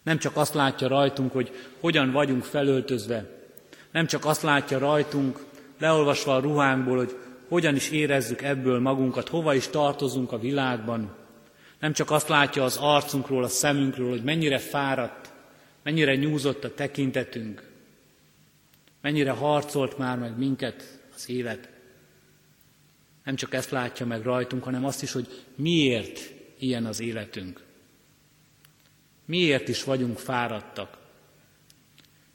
Nem 0.03 0.17
csak 0.17 0.37
azt 0.37 0.53
látja 0.53 0.87
rajtunk, 0.87 1.31
hogy 1.31 1.51
hogyan 1.79 2.11
vagyunk 2.11 2.43
felöltözve, 2.43 3.49
nem 3.91 4.05
csak 4.05 4.25
azt 4.25 4.41
látja 4.41 4.77
rajtunk, 4.77 5.45
leolvasva 5.77 6.35
a 6.35 6.39
ruhánkból, 6.39 6.97
hogy 6.97 7.15
hogyan 7.47 7.75
is 7.75 7.89
érezzük 7.89 8.41
ebből 8.41 8.79
magunkat, 8.79 9.27
hova 9.27 9.53
is 9.53 9.67
tartozunk 9.67 10.31
a 10.31 10.39
világban. 10.39 11.15
Nem 11.79 11.93
csak 11.93 12.11
azt 12.11 12.27
látja 12.27 12.63
az 12.63 12.77
arcunkról, 12.81 13.43
a 13.43 13.47
szemünkről, 13.47 14.09
hogy 14.09 14.23
mennyire 14.23 14.57
fáradt, 14.57 15.33
mennyire 15.83 16.15
nyúzott 16.15 16.63
a 16.63 16.73
tekintetünk, 16.73 17.63
mennyire 19.01 19.31
harcolt 19.31 19.97
már 19.97 20.17
meg 20.17 20.37
minket 20.37 20.99
az 21.15 21.29
élet. 21.29 21.69
Nem 23.23 23.35
csak 23.35 23.53
ezt 23.53 23.69
látja 23.69 24.05
meg 24.05 24.21
rajtunk, 24.21 24.63
hanem 24.63 24.85
azt 24.85 25.01
is, 25.01 25.11
hogy 25.11 25.27
miért 25.55 26.19
ilyen 26.59 26.85
az 26.85 26.99
életünk. 26.99 27.63
Miért 29.25 29.67
is 29.67 29.83
vagyunk 29.83 30.17
fáradtak? 30.17 30.97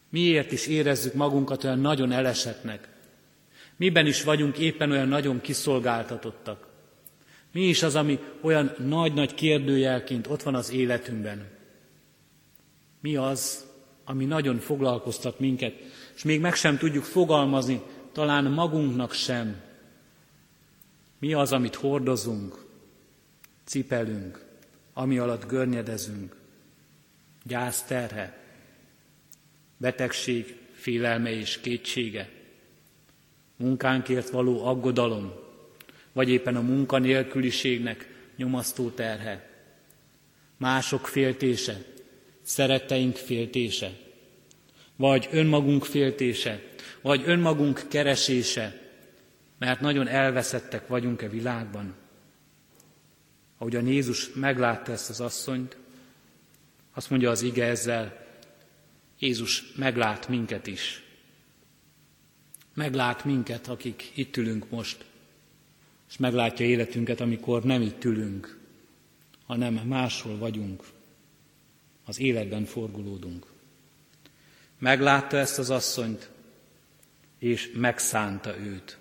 Miért 0.08 0.52
is 0.52 0.66
érezzük 0.66 1.14
magunkat 1.14 1.64
olyan 1.64 1.78
nagyon 1.78 2.12
elesetnek? 2.12 2.91
Miben 3.82 4.06
is 4.06 4.22
vagyunk 4.22 4.58
éppen 4.58 4.90
olyan 4.90 5.08
nagyon 5.08 5.40
kiszolgáltatottak? 5.40 6.66
Mi 7.52 7.60
is 7.60 7.82
az, 7.82 7.94
ami 7.94 8.18
olyan 8.40 8.74
nagy-nagy 8.78 9.34
kérdőjelként 9.34 10.26
ott 10.26 10.42
van 10.42 10.54
az 10.54 10.70
életünkben? 10.70 11.48
Mi 13.00 13.16
az, 13.16 13.66
ami 14.04 14.24
nagyon 14.24 14.58
foglalkoztat 14.58 15.38
minket, 15.38 15.74
és 16.14 16.22
még 16.22 16.40
meg 16.40 16.54
sem 16.54 16.78
tudjuk 16.78 17.04
fogalmazni, 17.04 17.82
talán 18.12 18.44
magunknak 18.44 19.12
sem. 19.12 19.60
Mi 21.18 21.32
az, 21.32 21.52
amit 21.52 21.74
hordozunk, 21.74 22.64
cipelünk, 23.64 24.44
ami 24.92 25.18
alatt 25.18 25.46
görnyedezünk? 25.46 26.36
Gyász 27.44 27.82
terhe, 27.82 28.38
betegség, 29.76 30.56
félelme 30.72 31.30
és 31.30 31.60
kétsége, 31.60 32.41
munkánkért 33.56 34.30
való 34.30 34.64
aggodalom, 34.64 35.32
vagy 36.12 36.28
éppen 36.28 36.56
a 36.56 36.60
munkanélküliségnek 36.60 38.08
nyomasztó 38.36 38.90
terhe, 38.90 39.50
mások 40.56 41.06
féltése, 41.06 41.84
szeretteink 42.42 43.16
féltése, 43.16 43.92
vagy 44.96 45.28
önmagunk 45.30 45.84
féltése, 45.84 46.62
vagy 47.00 47.22
önmagunk 47.26 47.82
keresése, 47.88 48.80
mert 49.58 49.80
nagyon 49.80 50.08
elveszettek 50.08 50.86
vagyunk 50.86 51.22
e 51.22 51.28
világban. 51.28 51.94
Ahogyan 53.58 53.86
Jézus 53.86 54.32
meglátta 54.34 54.92
ezt 54.92 55.10
az 55.10 55.20
asszonyt, 55.20 55.76
azt 56.94 57.10
mondja 57.10 57.30
az 57.30 57.42
ige 57.42 57.64
ezzel, 57.64 58.26
Jézus 59.18 59.72
meglát 59.76 60.28
minket 60.28 60.66
is. 60.66 61.02
Meglát 62.74 63.24
minket, 63.24 63.68
akik 63.68 64.10
itt 64.14 64.36
ülünk 64.36 64.70
most, 64.70 65.04
és 66.08 66.16
meglátja 66.16 66.66
életünket, 66.66 67.20
amikor 67.20 67.64
nem 67.64 67.82
itt 67.82 68.04
ülünk, 68.04 68.58
hanem 69.46 69.74
máshol 69.74 70.38
vagyunk, 70.38 70.84
az 72.04 72.20
életben 72.20 72.64
forgulódunk. 72.64 73.46
Meglátta 74.78 75.36
ezt 75.36 75.58
az 75.58 75.70
asszonyt, 75.70 76.30
és 77.38 77.70
megszánta 77.74 78.58
őt. 78.58 78.98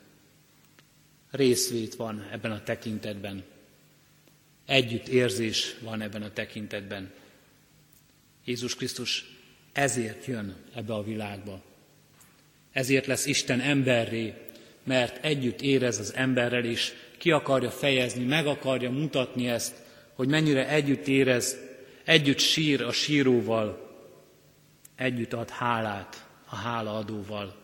Részvét 1.31 1.95
van 1.95 2.27
ebben 2.31 2.51
a 2.51 2.63
tekintetben. 2.63 3.43
Együtt 4.65 5.07
érzés 5.07 5.75
van 5.81 6.01
ebben 6.01 6.21
a 6.21 6.33
tekintetben. 6.33 7.11
Jézus 8.45 8.75
Krisztus 8.75 9.25
ezért 9.71 10.25
jön 10.25 10.55
ebbe 10.73 10.93
a 10.93 11.03
világba. 11.03 11.61
Ezért 12.71 13.05
lesz 13.05 13.25
Isten 13.25 13.59
emberré, 13.59 14.33
mert 14.83 15.25
együtt 15.25 15.61
érez 15.61 15.99
az 15.99 16.13
emberrel 16.15 16.65
is, 16.65 16.93
ki 17.17 17.31
akarja 17.31 17.69
fejezni, 17.69 18.23
meg 18.23 18.47
akarja 18.47 18.91
mutatni 18.91 19.47
ezt, 19.47 19.75
hogy 20.13 20.27
mennyire 20.27 20.67
együtt 20.67 21.07
érez, 21.07 21.57
együtt 22.05 22.39
sír 22.39 22.81
a 22.81 22.91
síróval, 22.91 23.89
együtt 24.95 25.33
ad 25.33 25.49
hálát 25.49 26.27
a 26.49 26.55
hálaadóval. 26.55 27.55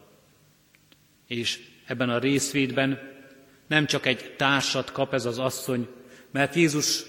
És 1.27 1.59
ebben 1.85 2.09
a 2.09 2.19
részvédben 2.19 3.15
nem 3.67 3.85
csak 3.85 4.05
egy 4.05 4.33
társat 4.37 4.91
kap 4.91 5.13
ez 5.13 5.25
az 5.25 5.39
asszony, 5.39 5.87
mert 6.31 6.55
Jézus 6.55 7.03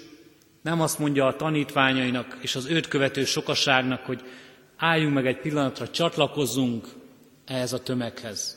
Nem 0.62 0.80
azt 0.80 0.98
mondja 0.98 1.26
a 1.26 1.36
tanítványainak 1.36 2.38
és 2.40 2.54
az 2.54 2.66
őt 2.66 2.88
követő 2.88 3.24
sokaságnak, 3.24 4.04
hogy 4.04 4.22
álljunk 4.76 5.14
meg 5.14 5.26
egy 5.26 5.38
pillanatra, 5.38 5.90
csatlakozzunk 5.90 6.86
ehhez 7.48 7.72
a 7.72 7.82
tömeghez. 7.82 8.56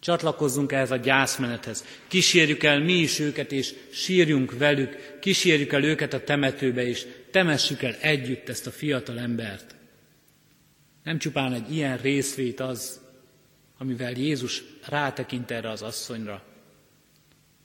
Csatlakozzunk 0.00 0.72
ehhez 0.72 0.90
a 0.90 0.96
gyászmenethez. 0.96 1.84
Kísérjük 2.08 2.62
el 2.62 2.80
mi 2.80 2.92
is 2.92 3.18
őket, 3.18 3.52
és 3.52 3.74
sírjunk 3.92 4.58
velük, 4.58 5.18
kísérjük 5.20 5.72
el 5.72 5.84
őket 5.84 6.12
a 6.12 6.24
temetőbe, 6.24 6.86
és 6.86 7.06
temessük 7.30 7.82
el 7.82 7.94
együtt 8.00 8.48
ezt 8.48 8.66
a 8.66 8.70
fiatal 8.70 9.18
embert. 9.18 9.74
Nem 11.02 11.18
csupán 11.18 11.52
egy 11.52 11.74
ilyen 11.74 11.96
részvét 11.96 12.60
az, 12.60 13.00
amivel 13.78 14.12
Jézus 14.12 14.62
rátekint 14.88 15.50
erre 15.50 15.70
az 15.70 15.82
asszonyra. 15.82 16.42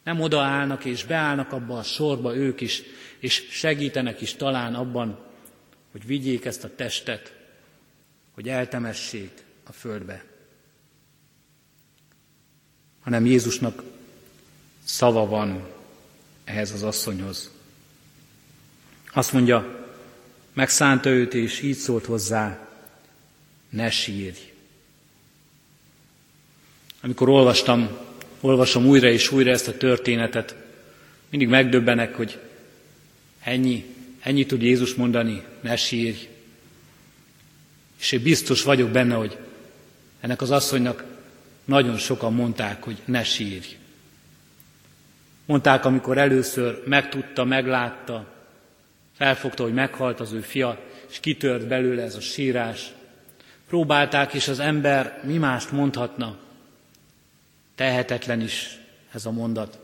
Nem 0.04 0.22
odaállnak 0.22 0.86
és 0.86 1.04
beállnak 1.04 1.52
abba 1.52 1.78
a 1.78 1.84
sorba 1.84 2.36
ők 2.36 2.62
is, 2.62 2.84
és 3.20 3.48
segítenek 3.50 4.22
is 4.22 4.34
talán 4.34 4.76
abban, 4.76 5.26
hogy 5.92 6.06
vigyék 6.06 6.46
ezt 6.46 6.64
a 6.64 6.76
testet, 6.76 7.34
hogy 8.32 8.50
eltemessék 8.50 9.46
a 9.68 9.72
földbe. 9.72 10.26
Hanem 13.00 13.26
Jézusnak 13.26 13.84
szava 14.84 15.26
van 15.26 15.68
ehhez 16.44 16.72
az 16.72 16.84
asszonyhoz. 16.84 17.52
Azt 19.14 19.34
mondja, 19.34 19.86
megszánta 20.54 21.10
őt, 21.10 21.34
és 21.34 21.62
így 21.62 21.76
szólt 21.76 22.06
hozzá, 22.06 22.68
ne 23.70 23.90
sírj. 23.90 24.54
Amikor 27.02 27.30
olvastam, 27.30 27.98
olvasom 28.40 28.86
újra 28.86 29.10
és 29.10 29.32
újra 29.32 29.52
ezt 29.52 29.68
a 29.68 29.78
történetet, 29.78 30.56
mindig 31.30 31.48
megdöbbenek, 31.48 32.16
hogy 32.16 32.40
ennyi, 33.40 33.86
ennyi 34.20 34.46
tud 34.46 34.62
Jézus 34.62 34.94
mondani, 34.94 35.44
ne 35.62 35.76
sírj. 35.76 36.30
És 38.00 38.12
én 38.12 38.22
biztos 38.22 38.64
vagyok 38.64 38.90
benne, 38.90 39.16
hogy 39.16 39.38
ennek 40.28 40.42
az 40.42 40.52
asszonynak 40.52 41.04
nagyon 41.66 41.98
sokan 41.98 42.34
mondták, 42.34 42.84
hogy 42.84 43.02
ne 43.06 43.24
sírj. 43.24 43.78
Mondták, 45.46 45.86
amikor 45.86 46.18
először 46.18 46.84
megtudta, 46.86 47.44
meglátta, 47.44 48.34
felfogta, 49.14 49.64
hogy 49.64 49.74
meghalt 49.74 50.20
az 50.20 50.32
ő 50.32 50.40
fia, 50.40 50.80
és 51.10 51.20
kitört 51.20 51.68
belőle 51.68 52.04
ez 52.04 52.16
a 52.16 52.20
sírás. 52.20 52.92
Próbálták, 53.68 54.34
és 54.34 54.48
az 54.48 54.60
ember 54.60 55.22
mi 55.24 55.38
mást 55.38 55.72
mondhatna, 55.72 56.38
Tehetetlen 57.76 58.42
is 58.42 58.78
ez 59.12 59.26
a 59.26 59.32
mondat. 59.32 59.80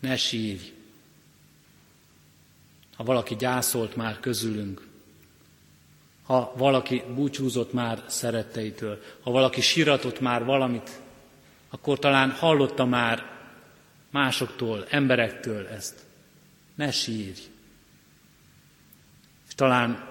Ne 0.00 0.16
sírj. 0.16 0.72
Ha 2.96 3.04
valaki 3.04 3.36
gyászolt 3.36 3.96
már 3.96 4.20
közülünk, 4.20 4.85
ha 6.26 6.52
valaki 6.56 7.02
búcsúzott 7.14 7.72
már 7.72 8.02
szeretteitől, 8.06 9.02
ha 9.22 9.30
valaki 9.30 9.60
siratott 9.60 10.20
már 10.20 10.44
valamit, 10.44 11.00
akkor 11.70 11.98
talán 11.98 12.30
hallotta 12.30 12.84
már 12.84 13.36
másoktól, 14.10 14.86
emberektől 14.90 15.66
ezt. 15.66 16.04
Ne 16.74 16.90
sírj. 16.90 17.40
És 19.48 19.54
talán 19.54 20.08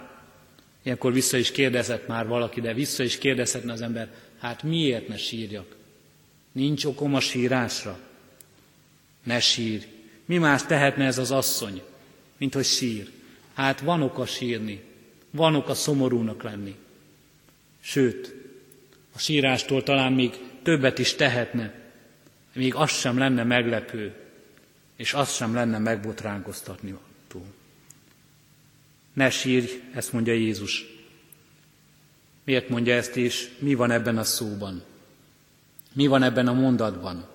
ilyenkor 0.84 1.13
vissza 1.13 1.38
is 1.38 1.51
kérdezett 1.51 2.08
már 2.08 2.28
valaki, 2.28 2.62
de 2.62 2.73
vissza 2.73 3.04
is 3.04 3.17
kérdezhetne 3.17 3.71
az 3.71 3.82
ember, 3.82 4.13
hát 4.39 4.63
miért 4.63 5.08
ne 5.08 5.17
sírjak? 5.17 5.75
Nincs 6.51 6.86
okom 6.86 7.15
a 7.15 7.19
sírásra. 7.19 7.99
Ne 9.23 9.39
sír. 9.39 9.88
Mi 10.25 10.38
más 10.38 10.63
tehetne 10.63 11.06
ez 11.06 11.17
az 11.17 11.32
asszony, 11.32 11.82
mint 12.38 12.54
hogy 12.54 12.65
sír? 12.65 13.12
Hát 13.54 13.80
van 13.80 14.01
oka 14.01 14.25
sírni, 14.25 14.84
van 15.36 15.56
oka 15.56 15.74
szomorúnak 15.74 16.43
lenni. 16.43 16.76
Sőt, 17.80 18.36
a 19.15 19.19
sírástól 19.19 19.84
talán 19.84 20.13
még 20.13 20.39
többet 20.63 21.00
is 21.00 21.13
tehetne, 21.13 21.74
még 22.54 22.76
az 22.76 22.91
sem 22.91 23.17
lenne 23.17 23.43
meglepő, 23.43 24.13
és 24.95 25.13
az 25.13 25.34
sem 25.34 25.54
lenne 25.54 25.78
megbotránkoztatni. 25.78 26.95
Ne 29.15 29.30
sírj, 29.30 29.82
ezt 29.93 30.13
mondja 30.13 30.34
Jézus. 30.34 30.86
Miért 32.43 32.69
mondja 32.69 32.93
ezt, 32.93 33.15
és 33.15 33.50
mi 33.60 33.74
van 33.74 33.91
ebben 33.91 34.17
a 34.17 34.24
szóban? 34.24 34.84
Mi 35.93 36.08
van 36.08 36.24
ebben 36.24 36.48
a 36.48 36.54
mondatban? 36.54 37.28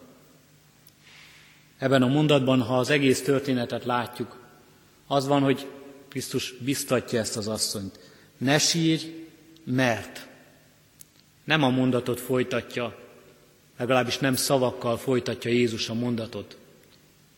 Ebben 1.79 2.03
a 2.03 2.07
mondatban, 2.07 2.63
ha 2.63 2.79
az 2.79 2.91
egész 2.91 3.23
történetet 3.23 3.85
látjuk, 3.85 4.41
az 5.07 5.27
van, 5.27 5.43
hogy 5.43 5.67
Krisztus 6.11 6.55
biztatja 6.59 7.19
ezt 7.19 7.37
az 7.37 7.49
asszonyt. 7.49 7.99
Ne 8.39 8.59
sírj, 8.59 9.05
mert 9.65 10.29
nem 11.45 11.63
a 11.63 11.69
mondatot 11.69 12.21
folytatja, 12.21 12.99
legalábbis 13.77 14.19
nem 14.19 14.35
szavakkal 14.35 14.99
folytatja 14.99 15.51
Jézus 15.51 15.89
a 15.89 15.95
mondatot, 15.95 16.57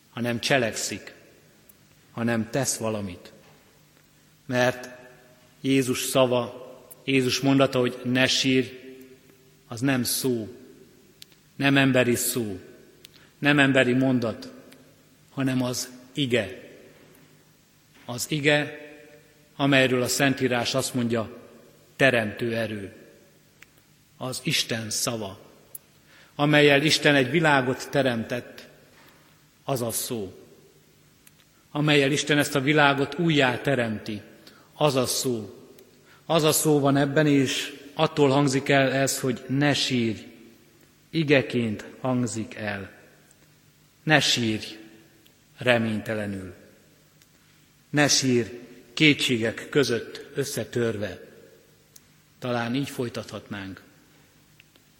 hanem 0.09 0.39
cselekszik, 0.39 1.13
hanem 2.11 2.49
tesz 2.49 2.77
valamit. 2.77 3.31
Mert 4.45 4.89
Jézus 5.61 5.99
szava, 5.99 6.61
Jézus 7.03 7.39
mondata, 7.39 7.79
hogy 7.79 7.99
ne 8.03 8.27
sírj, 8.27 8.67
az 9.67 9.79
nem 9.79 10.03
szó, 10.03 10.55
nem 11.55 11.77
emberi 11.77 12.15
szó, 12.15 12.59
nem 13.39 13.59
emberi 13.59 13.93
mondat, 13.93 14.51
hanem 15.29 15.61
az 15.61 15.89
ige. 16.13 16.62
Az 18.05 18.25
ige, 18.29 18.77
amelyről 19.55 20.01
a 20.01 20.07
Szentírás 20.07 20.75
azt 20.75 20.93
mondja, 20.93 21.37
teremtő 21.95 22.55
erő. 22.55 22.93
Az 24.17 24.39
Isten 24.43 24.89
szava, 24.89 25.39
amelyel 26.35 26.81
Isten 26.81 27.15
egy 27.15 27.31
világot 27.31 27.89
teremtett, 27.89 28.67
az 29.63 29.81
a 29.81 29.91
szó. 29.91 30.33
Amelyel 31.71 32.11
Isten 32.11 32.37
ezt 32.37 32.55
a 32.55 32.61
világot 32.61 33.19
újjá 33.19 33.57
teremti, 33.57 34.21
az 34.73 34.95
a 34.95 35.05
szó. 35.05 35.53
Az 36.25 36.43
a 36.43 36.51
szó 36.51 36.79
van 36.79 36.97
ebben, 36.97 37.27
és 37.27 37.81
attól 37.93 38.29
hangzik 38.29 38.69
el 38.69 38.91
ez, 38.91 39.19
hogy 39.19 39.41
ne 39.47 39.73
sírj, 39.73 40.19
igeként 41.09 41.85
hangzik 41.99 42.55
el. 42.55 42.91
Ne 44.03 44.19
sírj 44.19 44.65
reménytelenül. 45.57 46.53
Ne 47.93 48.07
sírj 48.07 48.49
kétségek 48.93 49.67
között 49.69 50.25
összetörve. 50.35 51.21
Talán 52.39 52.75
így 52.75 52.89
folytathatnánk. 52.89 53.81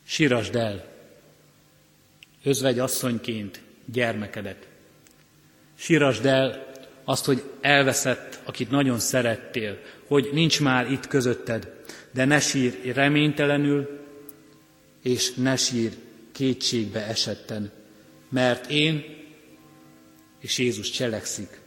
Sírasd 0.06 0.56
el, 0.56 0.86
özvegy 2.44 2.80
asszonyként 2.80 3.62
gyermekedet. 3.86 4.68
Sírasd 5.76 6.26
el 6.26 6.72
azt, 7.04 7.26
hogy 7.26 7.44
elveszett, 7.62 8.40
akit 8.44 8.70
nagyon 8.70 9.00
szerettél, 9.00 9.80
hogy 10.08 10.30
nincs 10.34 10.62
már 10.62 10.92
itt 10.92 11.08
közötted, 11.08 11.74
de 12.12 12.26
ne 12.26 12.40
sírj 12.40 12.92
reménytelenül, 12.92 14.06
és 15.02 15.34
ne 15.34 15.56
sír 15.56 15.92
kétségbe 16.32 17.06
esetten, 17.06 17.72
mert 18.30 18.70
én 18.70 19.06
és 20.40 20.58
Jézus 20.58 20.90
cselekszik. 20.90 21.62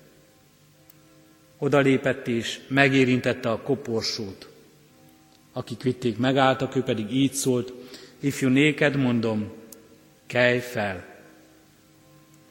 Oda 1.58 1.78
lépett 1.78 2.26
és 2.26 2.60
megérintette 2.68 3.50
a 3.50 3.62
koporsót. 3.62 4.48
Akik 5.52 5.82
vitték, 5.82 6.18
megálltak, 6.18 6.76
ő 6.76 6.82
pedig 6.82 7.12
így 7.12 7.32
szólt, 7.32 7.72
ifjú 8.20 8.48
néked 8.48 8.96
mondom, 8.96 9.52
kelj 10.26 10.58
fel. 10.58 11.14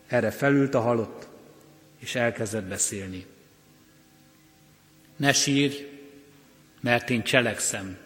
Erre 0.08 0.32
felült 0.32 0.74
a 0.74 0.80
halott, 0.80 1.28
és 2.00 2.16
elkezdett 2.16 2.66
beszélni. 2.66 3.26
Ne 5.16 5.34
sírj, 5.34 5.76
mert 6.82 7.10
én 7.10 7.24
cselekszem. 7.24 7.98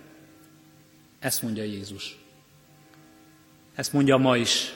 Ezt 1.20 1.42
mondja 1.42 1.64
Jézus. 1.64 2.18
Ezt 3.76 3.94
mondja 3.94 4.18
ma 4.18 4.38
is, 4.38 4.74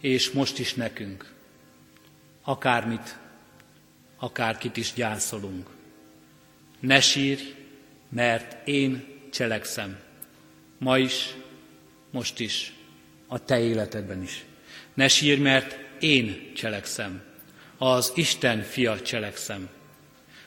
és 0.00 0.30
most 0.30 0.58
is 0.58 0.74
nekünk. 0.74 1.32
Akármit, 2.42 3.18
akárkit 4.22 4.76
is 4.76 4.92
gyászolunk. 4.92 5.70
Ne 6.80 7.00
sírj, 7.00 7.42
mert 8.08 8.68
én 8.68 9.04
cselekszem. 9.32 9.98
Ma 10.78 10.98
is, 10.98 11.34
most 12.10 12.40
is, 12.40 12.72
a 13.26 13.44
te 13.44 13.60
életedben 13.60 14.22
is. 14.22 14.44
Ne 14.94 15.08
sírj, 15.08 15.40
mert 15.40 15.78
én 16.00 16.52
cselekszem. 16.54 17.22
Az 17.78 18.12
Isten 18.14 18.62
fia 18.62 19.00
cselekszem. 19.00 19.68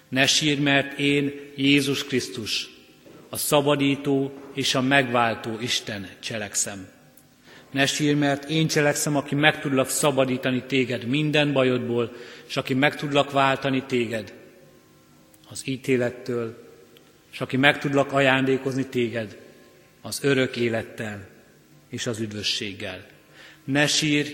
Ne 0.09 0.27
sírj, 0.27 0.61
mert 0.61 0.99
én 0.99 1.51
Jézus 1.55 2.03
Krisztus, 2.03 2.69
a 3.29 3.37
szabadító 3.37 4.33
és 4.53 4.75
a 4.75 4.81
megváltó 4.81 5.59
Isten 5.59 6.09
cselekszem. 6.19 6.87
Ne 7.75 7.85
sírj, 7.85 8.13
mert 8.13 8.49
én 8.49 8.67
cselekszem, 8.67 9.15
aki 9.15 9.35
meg 9.35 9.59
tudlak 9.59 9.89
szabadítani 9.89 10.63
téged 10.63 11.05
minden 11.05 11.53
bajodból, 11.53 12.11
és 12.47 12.57
aki 12.57 12.73
meg 12.73 12.95
tudlak 12.95 13.31
váltani 13.31 13.83
téged 13.83 14.33
az 15.49 15.61
ítélettől, 15.65 16.69
és 17.31 17.41
aki 17.41 17.57
meg 17.57 17.79
tudlak 17.79 18.11
ajándékozni 18.11 18.85
téged 18.85 19.37
az 20.01 20.19
örök 20.23 20.55
élettel 20.55 21.27
és 21.89 22.07
az 22.07 22.19
üdvösséggel. 22.19 23.05
Ne 23.63 23.87
sírj, 23.87 24.29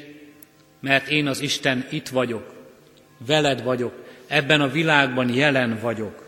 mert 0.79 1.09
én 1.09 1.27
az 1.27 1.39
Isten 1.39 1.87
itt 1.89 2.07
vagyok, 2.07 2.53
veled 3.25 3.63
vagyok, 3.63 3.93
ebben 4.27 4.61
a 4.61 4.71
világban 4.71 5.33
jelen 5.33 5.79
vagyok. 5.79 6.25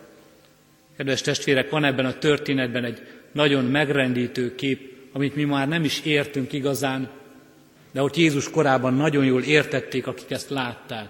Kedves 0.97 1.21
testvérek, 1.21 1.69
van 1.69 1.83
ebben 1.83 2.05
a 2.05 2.17
történetben 2.17 2.83
egy 2.83 3.07
nagyon 3.31 3.65
megrendítő 3.65 4.55
kép, 4.55 4.92
amit 5.13 5.35
mi 5.35 5.43
már 5.43 5.67
nem 5.67 5.83
is 5.83 6.01
értünk 6.01 6.53
igazán, 6.53 7.09
de 7.91 8.01
ott 8.01 8.15
Jézus 8.15 8.49
korában 8.49 8.93
nagyon 8.93 9.25
jól 9.25 9.43
értették, 9.43 10.07
akik 10.07 10.31
ezt 10.31 10.49
látták. 10.49 11.09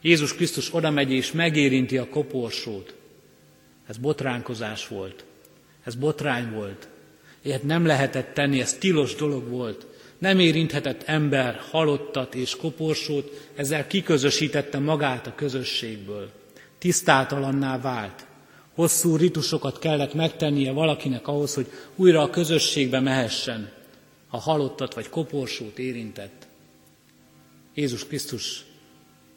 Jézus 0.00 0.34
Krisztus 0.34 0.74
oda 0.74 0.90
megy 0.90 1.12
és 1.12 1.32
megérinti 1.32 1.98
a 1.98 2.08
koporsót. 2.08 2.94
Ez 3.86 3.96
botránkozás 3.96 4.88
volt. 4.88 5.24
Ez 5.84 5.94
botrány 5.94 6.50
volt. 6.52 6.88
Ilyet 7.42 7.62
nem 7.62 7.86
lehetett 7.86 8.34
tenni, 8.34 8.60
ez 8.60 8.74
tilos 8.74 9.14
dolog 9.14 9.48
volt. 9.48 9.86
Nem 10.18 10.38
érinthetett 10.38 11.02
ember 11.02 11.60
halottat 11.70 12.34
és 12.34 12.56
koporsót, 12.56 13.48
ezzel 13.54 13.86
kiközösítette 13.86 14.78
magát 14.78 15.26
a 15.26 15.34
közösségből. 15.34 16.30
Tisztátalanná 16.78 17.78
vált. 17.78 18.26
Hosszú 18.74 19.16
ritusokat 19.16 19.78
kellett 19.78 20.14
megtennie 20.14 20.72
valakinek 20.72 21.28
ahhoz, 21.28 21.54
hogy 21.54 21.66
újra 21.96 22.22
a 22.22 22.30
közösségbe 22.30 23.00
mehessen, 23.00 23.72
ha 24.28 24.38
halottat 24.38 24.94
vagy 24.94 25.08
koporsót 25.08 25.78
érintett. 25.78 26.46
Jézus 27.74 28.06
Krisztus 28.06 28.64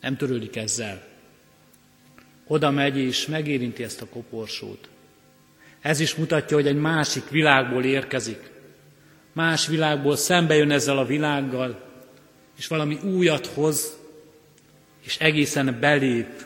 nem 0.01 0.17
törődik 0.17 0.55
ezzel. 0.55 1.03
Oda 2.47 2.71
megy 2.71 2.97
és 2.97 3.25
megérinti 3.25 3.83
ezt 3.83 4.01
a 4.01 4.05
koporsót. 4.05 4.89
Ez 5.81 5.99
is 5.99 6.15
mutatja, 6.15 6.55
hogy 6.55 6.67
egy 6.67 6.79
másik 6.79 7.29
világból 7.29 7.83
érkezik. 7.83 8.51
Más 9.33 9.67
világból 9.67 10.15
szembe 10.15 10.55
jön 10.55 10.71
ezzel 10.71 10.97
a 10.97 11.05
világgal, 11.05 11.83
és 12.57 12.67
valami 12.67 12.99
újat 13.03 13.45
hoz, 13.45 13.97
és 15.03 15.17
egészen 15.17 15.77
belép 15.79 16.45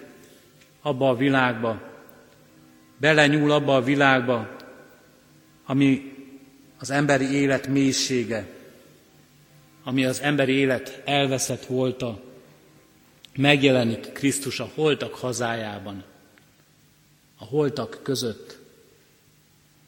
abba 0.82 1.10
a 1.10 1.16
világba, 1.16 1.82
belenyúl 2.98 3.52
abba 3.52 3.76
a 3.76 3.84
világba, 3.84 4.56
ami 5.66 6.16
az 6.78 6.90
emberi 6.90 7.32
élet 7.32 7.68
mélysége, 7.68 8.48
ami 9.84 10.06
az 10.06 10.22
emberi 10.22 10.54
élet 10.54 11.02
elveszett 11.06 11.66
volta, 11.66 12.22
megjelenik 13.36 14.12
Krisztus 14.12 14.60
a 14.60 14.70
holtak 14.76 15.16
hazájában, 15.16 16.04
a 17.38 17.46
holtak 17.46 18.00
között, 18.04 18.58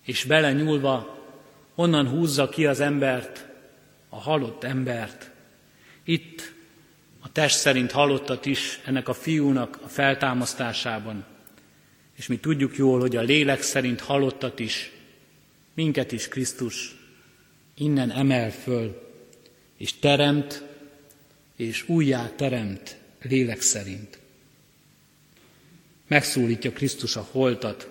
és 0.06 0.24
belenyúlva 0.24 1.18
onnan 1.76 2.08
húzza 2.08 2.50
ki 2.50 2.66
az 2.66 2.80
embert, 2.80 3.46
a 4.10 4.20
halott 4.20 4.64
embert. 4.64 5.30
Itt 6.04 6.54
a 7.20 7.32
test 7.32 7.58
szerint 7.58 7.92
halottat 7.92 8.46
is 8.46 8.80
ennek 8.86 9.08
a 9.08 9.14
fiúnak 9.14 9.80
a 9.84 9.88
feltámasztásában. 9.88 11.26
És 12.20 12.28
mi 12.28 12.38
tudjuk 12.38 12.78
jól, 12.78 13.00
hogy 13.00 13.16
a 13.16 13.22
lélek 13.22 13.62
szerint 13.62 14.00
halottat 14.00 14.60
is, 14.60 14.92
minket 15.74 16.12
is 16.12 16.28
Krisztus 16.28 16.96
innen 17.76 18.12
emel 18.12 18.52
föl, 18.52 19.12
és 19.78 20.00
teremt, 20.00 20.64
és 21.56 21.90
újjá 21.90 22.30
teremt 22.36 22.98
lélek 23.22 23.62
szerint. 23.62 24.20
Megszólítja 26.08 26.72
Krisztus 26.72 27.16
a 27.16 27.28
holtat, 27.32 27.90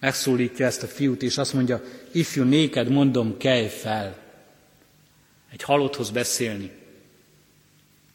megszólítja 0.00 0.66
ezt 0.66 0.82
a 0.82 0.86
fiút, 0.86 1.22
és 1.22 1.38
azt 1.38 1.52
mondja, 1.52 1.82
ifjú 2.12 2.44
néked 2.44 2.88
mondom, 2.88 3.36
kelj 3.36 3.68
fel. 3.68 4.18
Egy 5.52 5.62
halotthoz 5.62 6.10
beszélni. 6.10 6.70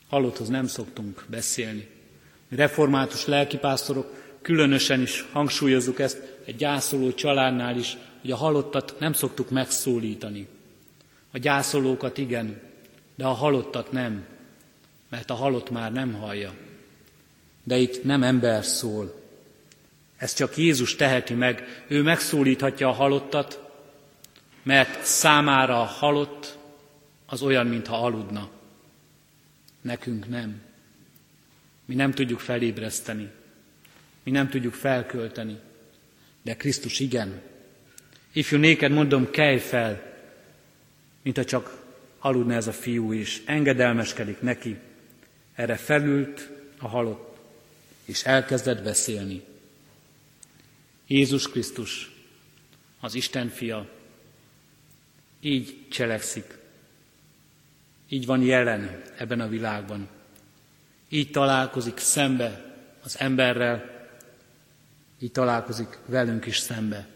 Halotthoz 0.08 0.48
nem 0.48 0.68
szoktunk 0.68 1.26
beszélni. 1.28 1.88
Református 2.50 3.26
lelkipásztorok 3.26 4.21
különösen 4.42 5.02
is 5.02 5.26
hangsúlyozzuk 5.32 6.00
ezt 6.00 6.38
egy 6.46 6.56
gyászoló 6.56 7.14
családnál 7.14 7.78
is, 7.78 7.98
hogy 8.22 8.32
a 8.32 8.36
halottat 8.36 8.96
nem 9.00 9.14
szoktuk 9.14 9.50
megszólítani. 9.50 10.48
A 11.32 11.38
gyászolókat 11.38 12.18
igen, 12.18 12.62
de 13.16 13.26
a 13.26 13.32
halottat 13.32 13.92
nem, 13.92 14.26
mert 15.10 15.30
a 15.30 15.34
halott 15.34 15.70
már 15.70 15.92
nem 15.92 16.14
hallja. 16.14 16.54
De 17.64 17.78
itt 17.78 18.04
nem 18.04 18.24
ember 18.24 18.66
szól, 18.66 19.22
ezt 20.22 20.36
csak 20.36 20.58
Jézus 20.58 20.96
teheti 20.96 21.34
meg. 21.34 21.84
Ő 21.88 22.02
megszólíthatja 22.02 22.88
a 22.88 22.92
halottat, 22.92 23.72
mert 24.64 25.06
számára 25.06 25.82
a 25.82 25.86
halott 25.86 26.58
az 27.26 27.42
olyan, 27.42 27.68
mintha 27.68 28.06
aludna. 28.06 28.50
Nekünk 29.82 30.30
nem. 30.30 30.62
Mi 31.86 31.96
nem 31.96 32.12
tudjuk 32.12 32.40
felébreszteni. 32.40 33.32
Mi 34.24 34.32
nem 34.32 34.50
tudjuk 34.50 34.74
felkölteni. 34.74 35.60
De 36.42 36.56
Krisztus 36.56 37.00
igen. 37.00 37.42
Ifjú 38.32 38.58
néked 38.58 38.92
mondom, 38.92 39.30
kelj 39.30 39.58
fel, 39.58 40.14
mint 41.22 41.38
ha 41.38 41.46
csak 41.46 41.84
aludna 42.20 42.54
ez 42.54 42.68
a 42.68 42.74
fiú 42.74 43.12
is. 43.12 43.42
Engedelmeskedik 43.46 44.42
neki. 44.42 44.78
Erre 45.56 45.76
felült 45.76 46.50
a 46.80 46.88
halott, 46.88 47.38
és 48.06 48.24
elkezdett 48.24 48.84
beszélni. 48.84 49.42
Jézus 51.08 51.50
Krisztus, 51.50 52.12
az 53.00 53.14
Isten 53.14 53.50
fia, 53.50 53.90
így 55.40 55.88
cselekszik. 55.90 56.58
Így 58.10 58.26
van 58.26 58.42
jelen 58.42 59.02
ebben 59.18 59.40
a 59.40 59.48
világban. 59.48 60.08
Így 61.10 61.32
találkozik 61.32 61.98
szembe 61.98 62.76
az 63.04 63.20
emberrel, 63.20 63.91
így 65.22 65.32
találkozik 65.32 65.98
velünk 66.06 66.46
is 66.46 66.58
szembe. 66.58 67.08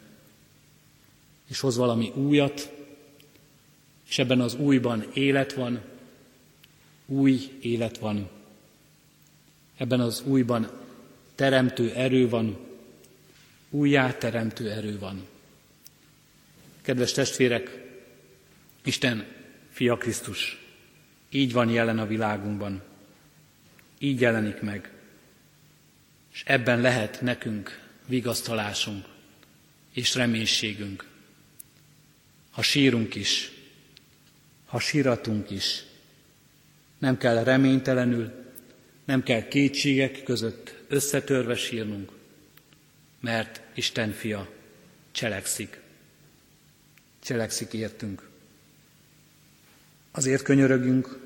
És 1.48 1.60
hoz 1.60 1.78
valami 1.78 2.12
újat, 2.15 2.74
és 4.08 4.20
ebben 4.20 4.41
az 4.41 4.56
újban 4.56 5.06
élet 5.13 5.54
van, 5.54 5.82
új 7.06 7.58
élet 7.62 7.98
van. 7.98 8.30
Ebben 9.78 10.00
az 10.00 10.22
újban 10.26 10.72
teremtő 11.36 11.91
erő 11.94 12.30
van, 12.30 12.58
újjáteremtő 13.70 14.72
erő 14.72 15.00
van. 15.00 15.28
Kedves 16.82 17.12
testvérek, 17.12 17.84
Isten 18.84 19.26
fia 19.70 19.98
Krisztus 19.98 20.65
így 21.30 21.54
van 21.54 21.70
jelen 21.70 22.00
a 22.00 22.06
világunkban, 22.06 22.82
így 23.98 24.22
jelenik 24.22 24.62
meg, 24.62 24.91
és 26.34 26.44
ebben 26.46 26.82
lehet 26.82 27.22
nekünk 27.22 27.85
vigasztalásunk 28.06 29.06
és 29.94 30.15
reménységünk. 30.15 31.06
Ha 32.52 32.62
sírunk 32.62 33.15
is, 33.15 33.52
ha 34.65 34.80
síratunk 34.80 35.50
is, 35.50 35.84
nem 36.98 37.18
kell 37.18 37.44
reménytelenül, 37.44 38.32
nem 39.06 39.24
kell 39.24 39.48
kétségek 39.48 40.24
között 40.24 40.76
összetörve 40.88 41.56
sírnunk, 41.56 42.12
mert 43.20 43.62
Isten 43.74 44.12
fia 44.12 44.50
cselekszik. 45.12 45.80
Cselekszik 47.24 47.74
értünk. 47.74 48.30
Azért 50.12 50.41
könyörögünk, 50.41 51.20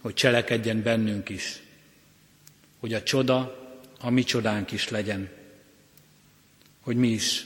hogy 0.00 0.14
cselekedjen 0.14 0.82
bennünk 0.82 1.28
is, 1.28 1.62
hogy 2.78 2.94
a 2.94 3.02
csoda 3.02 3.60
a 4.00 4.10
mi 4.10 4.22
csodánk 4.22 4.72
is 4.72 4.88
legyen, 4.88 5.30
hogy 6.82 6.96
mi 6.96 7.08
is 7.08 7.44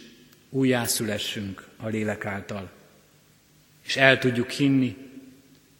újjászülessünk 0.50 1.68
a 1.76 1.86
lélek 1.86 2.24
által, 2.24 2.70
és 3.82 3.96
el 3.96 4.18
tudjuk 4.18 4.50
hinni, 4.50 4.96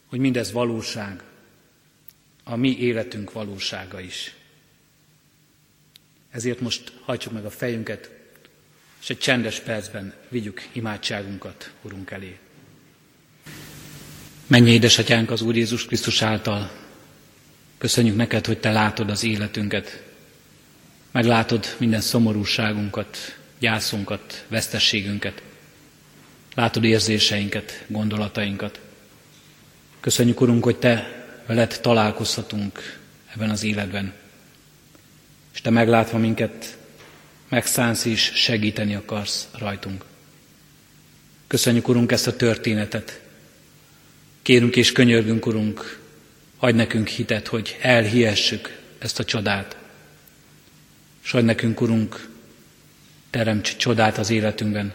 hogy 0.07 0.19
mindez 0.19 0.53
valóság, 0.53 1.23
a 2.45 2.57
mi 2.57 2.79
életünk 2.79 3.33
valósága 3.33 4.01
is. 4.01 4.35
Ezért 6.31 6.61
most 6.61 6.93
hajtsuk 7.01 7.33
meg 7.33 7.45
a 7.45 7.51
fejünket, 7.51 8.11
és 9.01 9.11
egy 9.11 9.19
csendes 9.19 9.61
percben 9.61 10.15
vigyük 10.29 10.69
imádságunkat 10.73 11.73
Urunk 11.83 12.11
elé. 12.11 12.39
Menj 14.47 14.71
édesatyánk 14.71 15.31
az 15.31 15.41
Úr 15.41 15.57
Jézus 15.57 15.85
Krisztus 15.85 16.23
által. 16.23 16.71
Köszönjük 17.79 18.17
neked, 18.17 18.47
hogy 18.47 18.59
te 18.59 18.73
látod 18.73 19.11
az 19.11 19.25
életünket. 19.25 20.03
Meglátod 21.11 21.77
minden 21.79 22.01
szomorúságunkat, 22.01 23.39
gyászunkat, 23.59 24.45
vesztességünket. 24.49 25.43
Látod 26.55 26.85
érzéseinket, 26.85 27.85
gondolatainkat. 27.87 28.81
Köszönjük, 30.01 30.41
Urunk, 30.41 30.65
hogy 30.65 30.77
Te 30.77 31.25
veled 31.47 31.79
találkozhatunk 31.81 32.99
ebben 33.35 33.51
az 33.51 33.63
életben. 33.63 34.13
És 35.55 35.61
Te 35.61 35.71
meglátva 35.71 36.19
minket, 36.19 36.79
megszánsz 37.49 38.05
és 38.05 38.33
segíteni 38.35 38.95
akarsz 38.95 39.49
rajtunk. 39.59 40.05
Köszönjük, 41.47 41.89
Urunk, 41.89 42.13
ezt 42.13 42.27
a 42.27 42.37
történetet. 42.37 43.21
Kérünk 44.43 44.77
és 44.77 44.93
könyörgünk, 44.93 45.47
Urunk, 45.47 46.01
adj 46.59 46.77
nekünk 46.77 47.09
hitet, 47.09 47.47
hogy 47.47 47.77
elhihessük 47.81 48.81
ezt 48.99 49.19
a 49.19 49.25
csodát. 49.25 49.77
S 51.23 51.35
adj 51.35 51.45
nekünk, 51.45 51.81
Urunk, 51.81 52.29
teremts 53.37 53.77
csodát 53.77 54.19
az 54.19 54.31
életünkben, 54.31 54.93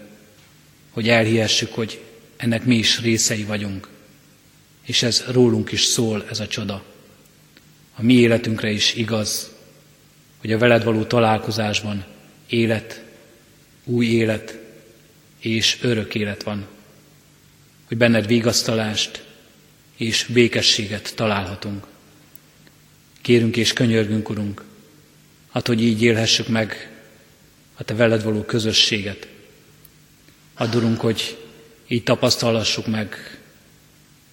hogy 0.90 1.10
elhihessük, 1.10 1.74
hogy 1.74 2.02
ennek 2.38 2.64
mi 2.64 2.76
is 2.76 3.02
részei 3.02 3.44
vagyunk. 3.44 3.88
És 4.84 5.04
ez 5.04 5.24
rólunk 5.28 5.72
is 5.72 5.84
szól, 5.84 6.26
ez 6.30 6.40
a 6.40 6.48
csoda. 6.48 6.84
A 7.96 8.04
mi 8.04 8.14
életünkre 8.14 8.70
is 8.70 8.94
igaz, 8.94 9.52
hogy 10.38 10.52
a 10.52 10.58
veled 10.58 10.84
való 10.84 11.04
találkozásban 11.04 12.06
élet, 12.50 13.04
új 13.84 14.06
élet 14.06 14.58
és 15.40 15.78
örök 15.82 16.16
élet 16.16 16.44
van. 16.44 16.66
Hogy 17.88 17.98
benned 17.98 18.28
vigasztalást 18.28 19.24
és 19.98 20.26
békességet 20.34 21.16
találhatunk. 21.16 21.88
Kérünk 23.22 23.58
és 23.58 23.74
könyörgünk, 23.74 24.30
Urunk, 24.30 24.64
hát, 25.52 25.68
hogy 25.68 25.82
így 25.82 26.02
élhessük 26.02 26.48
meg 26.48 26.91
a 27.82 27.84
Te 27.84 27.94
veled 27.94 28.24
való 28.24 28.44
közösséget. 28.44 29.28
Add, 30.54 30.98
hogy 30.98 31.38
így 31.88 32.04
tapasztalhassuk 32.04 32.88
meg 32.88 33.16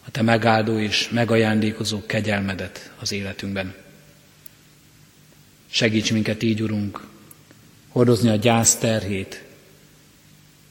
a 0.04 0.10
Te 0.10 0.22
megáldó 0.22 0.78
és 0.78 1.08
megajándékozó 1.08 2.06
kegyelmedet 2.06 2.92
az 2.98 3.12
életünkben. 3.12 3.74
Segíts 5.70 6.12
minket 6.12 6.42
így, 6.42 6.62
Urunk, 6.62 7.06
hordozni 7.88 8.28
a 8.28 8.36
gyász 8.36 8.76
terhét, 8.76 9.44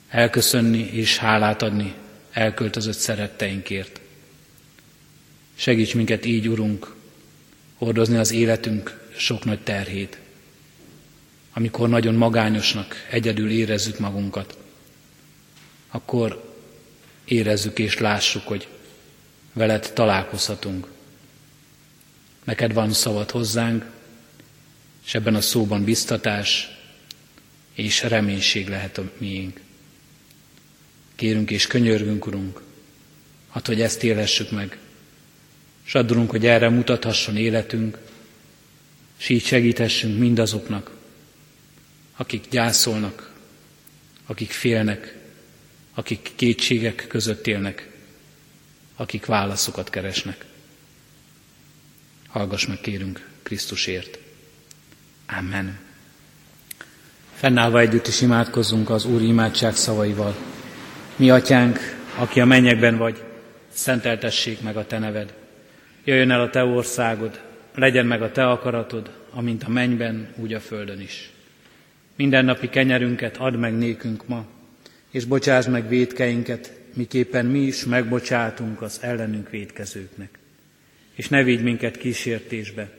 elköszönni 0.10 0.90
és 0.92 1.18
hálát 1.18 1.62
adni 1.62 1.94
elköltözött 2.32 2.98
szeretteinkért. 2.98 4.02
Segíts 5.56 5.96
minket 5.96 6.26
így, 6.26 6.48
Urunk, 6.48 6.96
hordozni 7.76 8.18
az 8.18 8.32
életünk 8.32 9.10
sok 9.16 9.46
nagy 9.46 9.60
terhét, 9.60 10.18
amikor 11.58 11.90
nagyon 11.90 12.14
magányosnak, 12.14 13.08
egyedül 13.10 13.50
érezzük 13.50 14.00
magunkat, 14.00 14.58
akkor 15.90 16.54
érezzük 17.26 17.80
és 17.80 17.98
lássuk, 17.98 18.48
hogy 18.48 18.68
veled 19.54 19.92
találkozhatunk. 19.94 20.88
Neked 22.44 22.74
van 22.74 22.94
szavad 22.94 23.32
hozzánk, 23.32 23.86
és 25.06 25.14
ebben 25.14 25.36
a 25.36 25.42
szóban 25.42 25.84
biztatás 25.84 26.70
és 27.74 28.04
reménység 28.04 28.68
lehet 28.68 28.98
a 28.98 29.12
miénk. 29.18 29.60
Kérünk 31.16 31.52
és 31.52 31.68
könyörgünk, 31.68 32.26
Urunk, 32.26 32.62
hát, 33.50 33.68
hogy 33.68 33.82
ezt 33.82 34.04
élhessük 34.04 34.52
meg, 34.52 34.78
és 35.86 35.96
addulunk, 35.96 36.30
hogy 36.30 36.46
erre 36.46 36.70
mutathasson 36.70 37.38
életünk, 37.38 37.98
és 39.20 39.30
így 39.30 39.46
segíthessünk 39.46 40.18
mindazoknak, 40.20 40.97
akik 42.18 42.50
gyászolnak, 42.50 43.32
akik 44.26 44.52
félnek, 44.52 45.16
akik 45.94 46.32
kétségek 46.36 47.06
között 47.08 47.48
élnek, 47.48 47.90
akik 48.96 49.26
válaszokat 49.26 49.90
keresnek. 49.90 50.46
Hallgass 52.28 52.66
meg, 52.66 52.80
kérünk, 52.82 53.30
Krisztusért. 53.44 54.20
Amen. 55.28 55.80
Fennállva 57.34 57.80
együtt 57.80 58.08
is 58.08 58.22
imádkozzunk 58.22 58.90
az 58.90 59.06
Úr 59.06 59.22
imádság 59.22 59.76
szavaival. 59.76 60.36
Mi 61.16 61.30
atyánk, 61.30 61.80
aki 62.16 62.40
a 62.40 62.46
mennyekben 62.46 62.98
vagy, 62.98 63.24
szenteltessék 63.70 64.62
meg 64.62 64.78
a 64.78 64.86
te 64.86 65.00
neved. 65.00 65.34
Jöjjön 66.04 66.32
el 66.32 66.42
a 66.42 66.50
te 66.50 66.64
országod, 66.64 67.42
legyen 67.76 68.06
meg 68.06 68.22
a 68.22 68.32
te 68.32 68.50
akaratod, 68.50 69.12
amint 69.32 69.64
a 69.64 69.70
mennyben, 69.70 70.34
úgy 70.36 70.54
a 70.54 70.60
földön 70.60 71.02
is. 71.02 71.32
Mindennapi 72.18 72.70
kenyerünket 72.70 73.38
add 73.38 73.54
meg 73.54 73.78
nékünk 73.78 74.28
ma, 74.28 74.46
és 75.12 75.26
bocsásd 75.26 75.70
meg 75.70 75.88
védkeinket, 75.88 76.74
miképpen 76.94 77.46
mi 77.46 77.60
is 77.60 77.86
megbocsátunk 77.86 78.82
az 78.82 78.98
ellenünk 79.02 79.50
védkezőknek. 79.50 80.40
És 81.14 81.30
ne 81.30 81.44
vigy 81.44 81.64
minket 81.64 81.98
kísértésbe, 81.98 82.90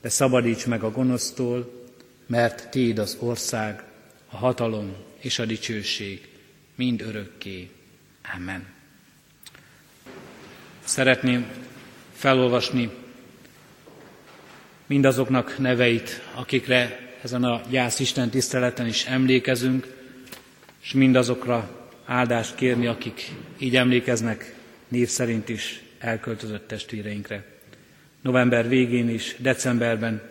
de 0.00 0.08
szabadíts 0.08 0.66
meg 0.66 0.82
a 0.82 0.90
gonosztól, 0.90 1.86
mert 2.26 2.70
Téd 2.70 2.98
az 2.98 3.16
ország, 3.20 3.82
a 4.28 4.36
hatalom 4.36 4.94
és 5.20 5.38
a 5.38 5.44
dicsőség 5.44 6.28
mind 6.74 7.00
örökké. 7.00 7.68
Amen. 8.36 8.66
Szeretném 10.84 11.46
felolvasni 12.12 12.90
mindazoknak 14.86 15.58
neveit, 15.58 16.22
akikre 16.34 17.11
ezen 17.22 17.44
a 17.44 17.60
gyász 17.70 18.00
Isten 18.00 18.30
tiszteleten 18.30 18.86
is 18.86 19.06
emlékezünk, 19.06 19.86
és 20.82 20.92
mindazokra 20.92 21.88
áldást 22.04 22.54
kérni, 22.54 22.86
akik 22.86 23.32
így 23.58 23.76
emlékeznek 23.76 24.54
név 24.88 25.08
szerint 25.08 25.48
is 25.48 25.82
elköltözött 25.98 26.68
testvéreinkre. 26.68 27.44
November 28.22 28.68
végén 28.68 29.08
is, 29.08 29.36
decemberben, 29.38 30.22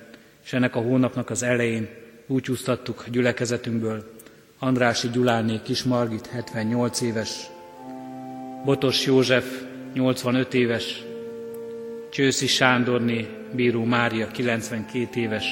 és 0.44 0.54
ennek 0.54 0.76
a 0.76 0.80
hónapnak 0.82 1.30
az 1.30 1.44
elején 1.44 1.90
búcsúztattuk 2.28 3.06
gyülekezetünkből 3.10 4.20
Andrási 4.60 5.10
Gyuláné 5.10 5.60
Kis 5.64 5.84
Margit 5.84 6.28
78 6.28 7.02
éves, 7.02 7.30
Botos 8.66 9.06
József 9.06 9.62
85 9.94 10.54
éves, 10.54 11.04
Csőszi 12.12 12.48
Sándorné 12.48 13.28
Bíró 13.54 13.84
Mária 13.84 14.28
92 14.28 15.20
éves, 15.20 15.46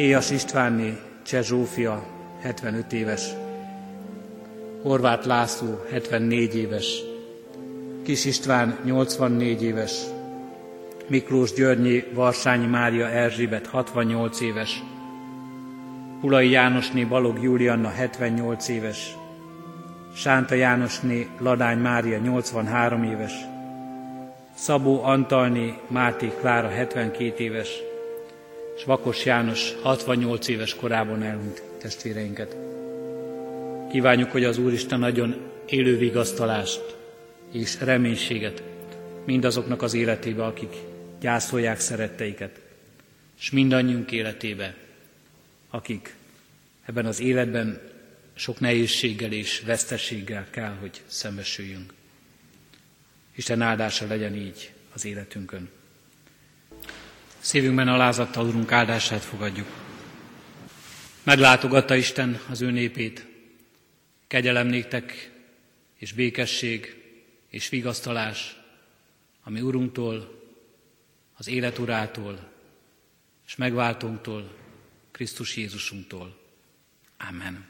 Éjas 0.00 0.30
Istvánné 0.30 0.98
Cseh 1.22 1.42
Zsófia 1.42 2.02
75 2.42 2.92
éves, 2.92 3.22
Horváth 4.82 5.26
László 5.26 5.84
74 5.90 6.56
éves, 6.56 7.02
Kis 8.04 8.24
István 8.24 8.78
84 8.84 9.62
éves, 9.62 9.92
Miklós 11.08 11.52
Györnyi 11.52 12.04
Varsányi 12.14 12.66
Mária 12.66 13.08
Erzsébet 13.08 13.66
68 13.66 14.40
éves, 14.40 14.82
Pulai 16.20 16.50
Jánosné 16.50 17.04
Balog 17.04 17.42
Julianna 17.42 17.88
78 17.88 18.68
éves, 18.68 19.16
Sánta 20.14 20.54
Jánosné 20.54 21.26
Ladány 21.38 21.78
Mária 21.78 22.18
83 22.18 23.02
éves, 23.02 23.32
Szabó 24.54 25.02
Antalné 25.02 25.74
Máté 25.88 26.32
Klára 26.40 26.68
72 26.68 27.34
éves, 27.38 27.88
és 28.80 28.86
Vakos 28.86 29.24
János 29.24 29.74
68 29.82 30.48
éves 30.48 30.74
korában 30.74 31.22
elhunyt 31.22 31.62
testvéreinket. 31.78 32.56
Kívánjuk, 33.90 34.30
hogy 34.30 34.44
az 34.44 34.58
Úristen 34.58 34.98
nagyon 34.98 35.50
élő 35.66 35.96
vigasztalást 35.96 36.96
és 37.52 37.80
reménységet 37.80 38.62
mindazoknak 39.24 39.82
az 39.82 39.94
életébe, 39.94 40.44
akik 40.44 40.76
gyászolják 41.20 41.80
szeretteiket, 41.80 42.60
és 43.38 43.50
mindannyiunk 43.50 44.12
életébe, 44.12 44.74
akik 45.70 46.14
ebben 46.84 47.06
az 47.06 47.20
életben 47.20 47.80
sok 48.34 48.60
nehézséggel 48.60 49.32
és 49.32 49.62
veszteséggel 49.66 50.46
kell, 50.50 50.74
hogy 50.80 51.00
szembesüljünk. 51.06 51.94
Isten 53.34 53.62
áldása 53.62 54.06
legyen 54.06 54.34
így 54.34 54.72
az 54.94 55.04
életünkön. 55.04 55.68
Szívünkben 57.40 57.88
alázattal, 57.88 58.46
Urunk, 58.46 58.72
áldását 58.72 59.22
fogadjuk. 59.22 59.66
Meglátogatta 61.22 61.94
Isten 61.94 62.40
az 62.50 62.60
ő 62.60 62.70
népét, 62.70 63.26
kegyelem 64.26 64.66
néktek, 64.66 65.32
és 65.96 66.12
békesség, 66.12 67.02
és 67.48 67.68
vigasztalás, 67.68 68.56
ami 69.42 69.60
Urunktól, 69.60 70.42
az 71.36 71.48
élet 71.48 71.78
Urától, 71.78 72.50
és 73.46 73.56
megváltónktól, 73.56 74.56
Krisztus 75.10 75.56
Jézusunktól. 75.56 76.38
Amen. 77.28 77.69